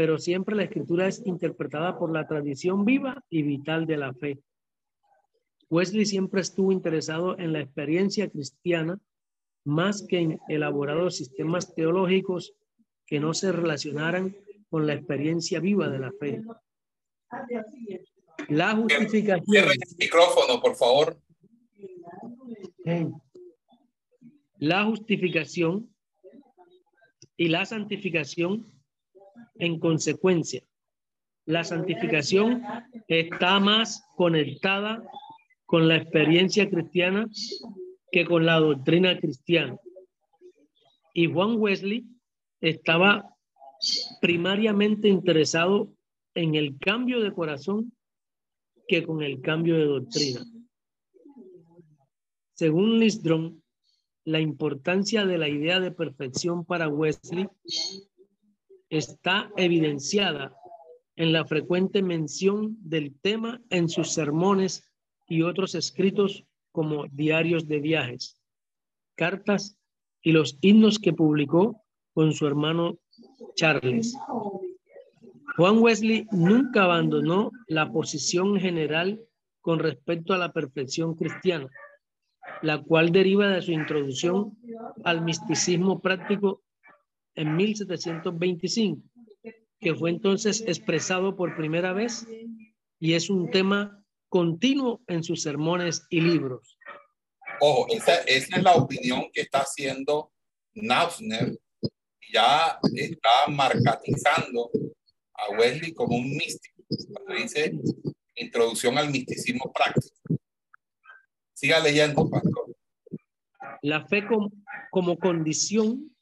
[0.00, 4.38] Pero siempre la escritura es interpretada por la tradición viva y vital de la fe.
[5.68, 8.98] Wesley siempre estuvo interesado en la experiencia cristiana
[9.62, 12.54] más que en elaborados sistemas teológicos
[13.04, 14.34] que no se relacionaran
[14.70, 16.44] con la experiencia viva de la fe.
[18.48, 19.64] La justificación.
[19.70, 21.18] El micrófono, por favor.
[24.56, 25.94] La justificación
[27.36, 28.79] y la santificación
[29.60, 30.62] en consecuencia.
[31.46, 32.62] La santificación
[33.08, 35.02] está más conectada
[35.66, 37.28] con la experiencia cristiana
[38.12, 39.78] que con la doctrina cristiana.
[41.14, 42.04] Y Juan Wesley
[42.60, 43.34] estaba
[44.20, 45.92] primariamente interesado
[46.34, 47.92] en el cambio de corazón
[48.86, 50.44] que con el cambio de doctrina.
[52.54, 53.62] Según Lisdron,
[54.24, 57.48] la importancia de la idea de perfección para Wesley
[58.90, 60.54] está evidenciada
[61.16, 64.90] en la frecuente mención del tema en sus sermones
[65.28, 68.40] y otros escritos como diarios de viajes,
[69.16, 69.78] cartas
[70.22, 71.82] y los himnos que publicó
[72.14, 72.98] con su hermano
[73.54, 74.16] Charles.
[75.56, 79.20] Juan Wesley nunca abandonó la posición general
[79.60, 81.68] con respecto a la perfección cristiana,
[82.62, 84.56] la cual deriva de su introducción
[85.04, 86.62] al misticismo práctico
[87.34, 89.02] en 1725,
[89.80, 92.26] que fue entonces expresado por primera vez
[92.98, 96.78] y es un tema continuo en sus sermones y libros.
[97.60, 100.32] Ojo, esa, esa es la opinión que está haciendo
[100.74, 101.58] Nausner.
[102.32, 104.70] Ya está marcatizando
[105.34, 106.82] a Wesley como un místico.
[107.12, 107.72] Cuando dice
[108.36, 110.16] introducción al misticismo práctico.
[111.52, 112.74] Siga leyendo, pastor.
[113.82, 114.50] La fe como,
[114.90, 116.14] como condición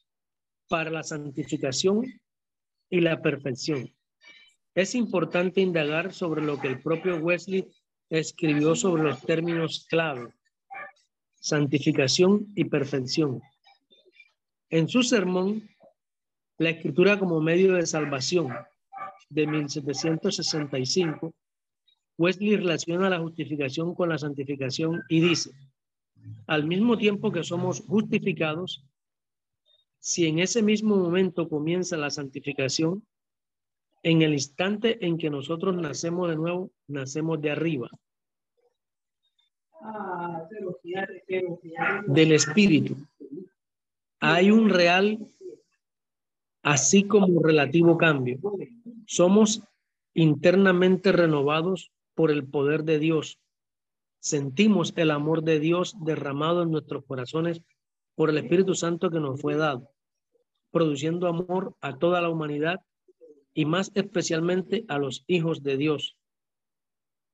[0.69, 2.05] para la santificación
[2.89, 3.93] y la perfección.
[4.75, 7.67] Es importante indagar sobre lo que el propio Wesley
[8.09, 10.33] escribió sobre los términos clave,
[11.39, 13.41] santificación y perfección.
[14.69, 15.67] En su sermón,
[16.61, 18.53] La escritura como medio de salvación,
[19.29, 21.33] de 1765,
[22.17, 25.51] Wesley relaciona la justificación con la santificación y dice,
[26.47, 28.83] al mismo tiempo que somos justificados,
[29.99, 33.05] si en ese mismo momento comienza la santificación,
[34.01, 37.89] en el instante en que nosotros nacemos de nuevo, nacemos de arriba.
[42.07, 42.95] Del Espíritu.
[44.21, 45.19] Hay un real,
[46.63, 48.39] así como relativo cambio.
[49.05, 49.63] Somos
[50.13, 53.39] internamente renovados por el poder de Dios.
[54.19, 57.61] Sentimos el amor de Dios derramado en nuestros corazones
[58.19, 59.93] por el Espíritu Santo que nos fue dado,
[60.71, 62.81] produciendo amor a toda la humanidad
[63.53, 66.17] y más especialmente a los hijos de Dios,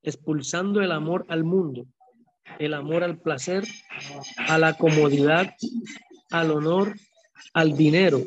[0.03, 1.87] expulsando el amor al mundo,
[2.59, 3.63] el amor al placer,
[4.37, 5.55] a la comodidad,
[6.29, 6.93] al honor,
[7.53, 8.21] al dinero,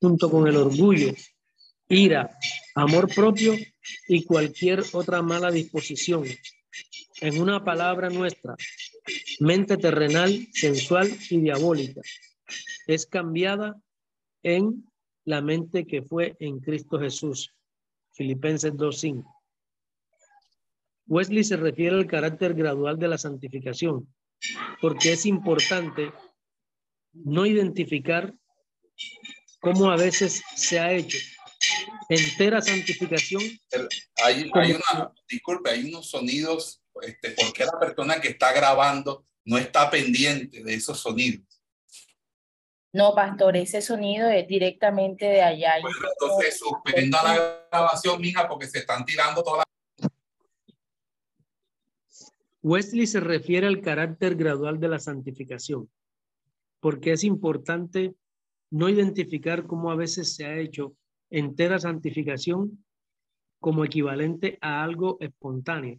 [0.00, 1.12] junto con el orgullo,
[1.88, 2.36] ira,
[2.74, 3.54] amor propio
[4.08, 6.24] y cualquier otra mala disposición.
[7.20, 8.56] En una palabra nuestra,
[9.40, 12.00] mente terrenal, sensual y diabólica,
[12.86, 13.80] es cambiada
[14.42, 14.84] en
[15.24, 17.54] la mente que fue en Cristo Jesús.
[18.12, 19.24] Filipenses 2.5.
[21.06, 24.12] Wesley se refiere al carácter gradual de la santificación,
[24.80, 26.12] porque es importante
[27.12, 28.34] no identificar
[29.60, 31.18] cómo a veces se ha hecho
[32.08, 33.42] entera santificación.
[34.24, 39.58] Hay, hay una, disculpe, hay unos sonidos, este, porque la persona que está grabando no
[39.58, 41.62] está pendiente de esos sonidos.
[42.92, 45.74] No, pastor, ese sonido es directamente de allá.
[45.80, 50.10] Bueno, entonces suspenda la grabación, mija, porque se están tirando todas las...
[52.62, 55.90] Wesley se refiere al carácter gradual de la santificación,
[56.80, 58.14] porque es importante
[58.70, 60.94] no identificar cómo a veces se ha hecho
[61.30, 62.84] entera santificación
[63.58, 65.98] como equivalente a algo espontáneo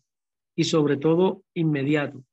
[0.55, 2.23] y sobre todo inmediato.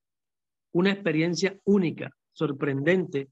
[0.73, 3.29] Una experiencia única, sorprendente,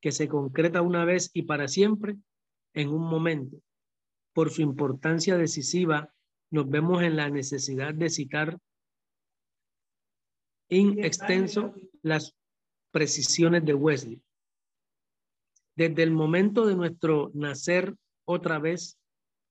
[0.00, 2.16] que se concreta una vez y para siempre
[2.74, 3.58] en un momento.
[4.34, 6.12] Por su importancia decisiva,
[6.50, 8.58] nos vemos en la necesidad de citar
[10.68, 12.34] en extenso las
[12.90, 14.22] precisiones de Wesley.
[15.76, 18.98] Desde el momento de nuestro nacer otra vez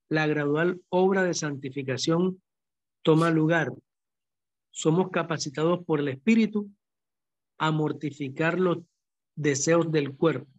[0.09, 2.41] la gradual obra de santificación
[3.03, 3.73] toma lugar
[4.73, 6.69] somos capacitados por el Espíritu
[7.59, 8.79] a mortificar los
[9.35, 10.51] deseos del cuerpo.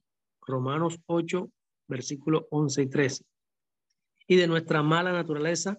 [0.47, 1.51] Romanos 8,
[1.89, 3.24] versículos 11 y 13.
[4.28, 5.77] Y de nuestra mala naturaleza,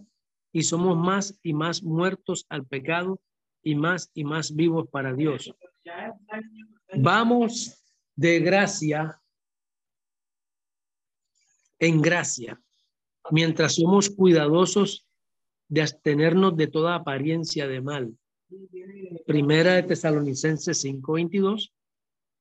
[0.52, 3.20] y somos más y más muertos al pecado
[3.64, 5.54] y más y más vivos para Dios.
[6.98, 7.84] Vamos
[8.16, 9.20] de gracia
[11.80, 12.62] en gracia,
[13.32, 15.08] mientras somos cuidadosos
[15.68, 18.18] de abstenernos de toda apariencia de mal.
[19.26, 21.74] Primera de Tesalonicenses 5:22,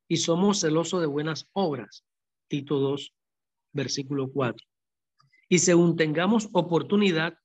[0.09, 2.05] y somos celosos de buenas obras.
[2.49, 3.15] Tito 2,
[3.73, 4.67] versículo 4.
[5.49, 7.39] Y según tengamos oportunidad,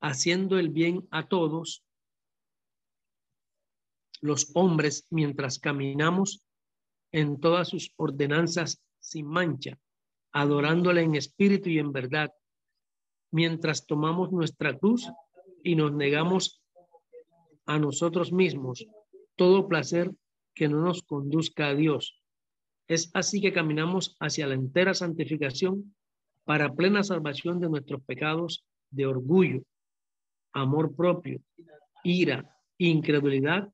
[0.00, 1.84] haciendo el bien a todos,
[4.22, 6.44] los hombres, mientras caminamos
[7.12, 9.78] en todas sus ordenanzas sin mancha,
[10.32, 12.32] adorándole en espíritu y en verdad,
[13.30, 15.10] mientras tomamos nuestra cruz
[15.62, 16.59] y nos negamos
[17.70, 18.84] a nosotros mismos
[19.36, 20.10] todo placer
[20.56, 22.20] que no nos conduzca a Dios.
[22.88, 25.94] Es así que caminamos hacia la entera santificación
[26.44, 29.62] para plena salvación de nuestros pecados de orgullo,
[30.52, 31.40] amor propio,
[32.02, 33.72] ira, incredulidad,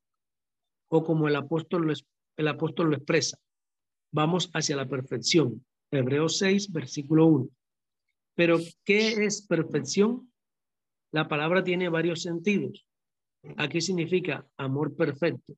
[0.89, 1.94] o como el apóstol lo,
[2.36, 3.39] el apóstol lo expresa,
[4.12, 5.64] vamos hacia la perfección.
[5.90, 7.48] Hebreos 6, versículo 1.
[8.35, 10.31] Pero, ¿qué es perfección?
[11.12, 12.85] La palabra tiene varios sentidos.
[13.56, 15.56] Aquí significa amor perfecto.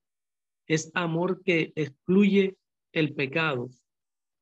[0.67, 2.57] Es amor que excluye
[2.93, 3.71] el pecado,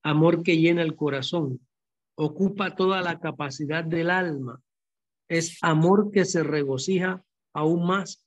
[0.03, 1.61] amor que llena el corazón,
[2.17, 4.61] ocupa toda la capacidad del alma.
[5.29, 8.25] Es amor que se regocija aún más,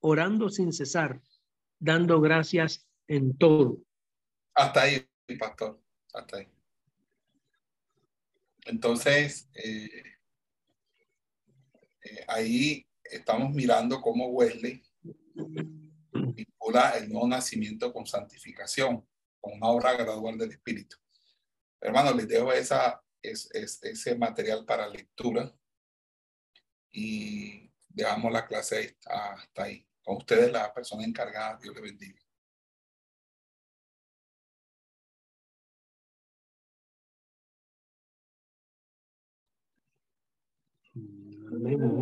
[0.00, 1.20] orando sin cesar,
[1.78, 3.78] dando gracias en todo.
[4.54, 5.06] Hasta ahí,
[5.38, 5.80] pastor,
[6.12, 6.48] hasta ahí.
[8.64, 10.02] Entonces, eh,
[12.04, 14.82] eh, ahí estamos mirando cómo Wesley
[16.12, 19.06] vincula el nuevo nacimiento con santificación,
[19.40, 20.96] con una obra gradual del Espíritu.
[21.80, 25.52] Hermanos, les dejo esa, es, ese material para lectura
[26.92, 29.86] y dejamos la clase hasta ahí.
[30.02, 32.20] Con ustedes, la persona encargada, Dios le bendiga.
[40.94, 42.01] Amén.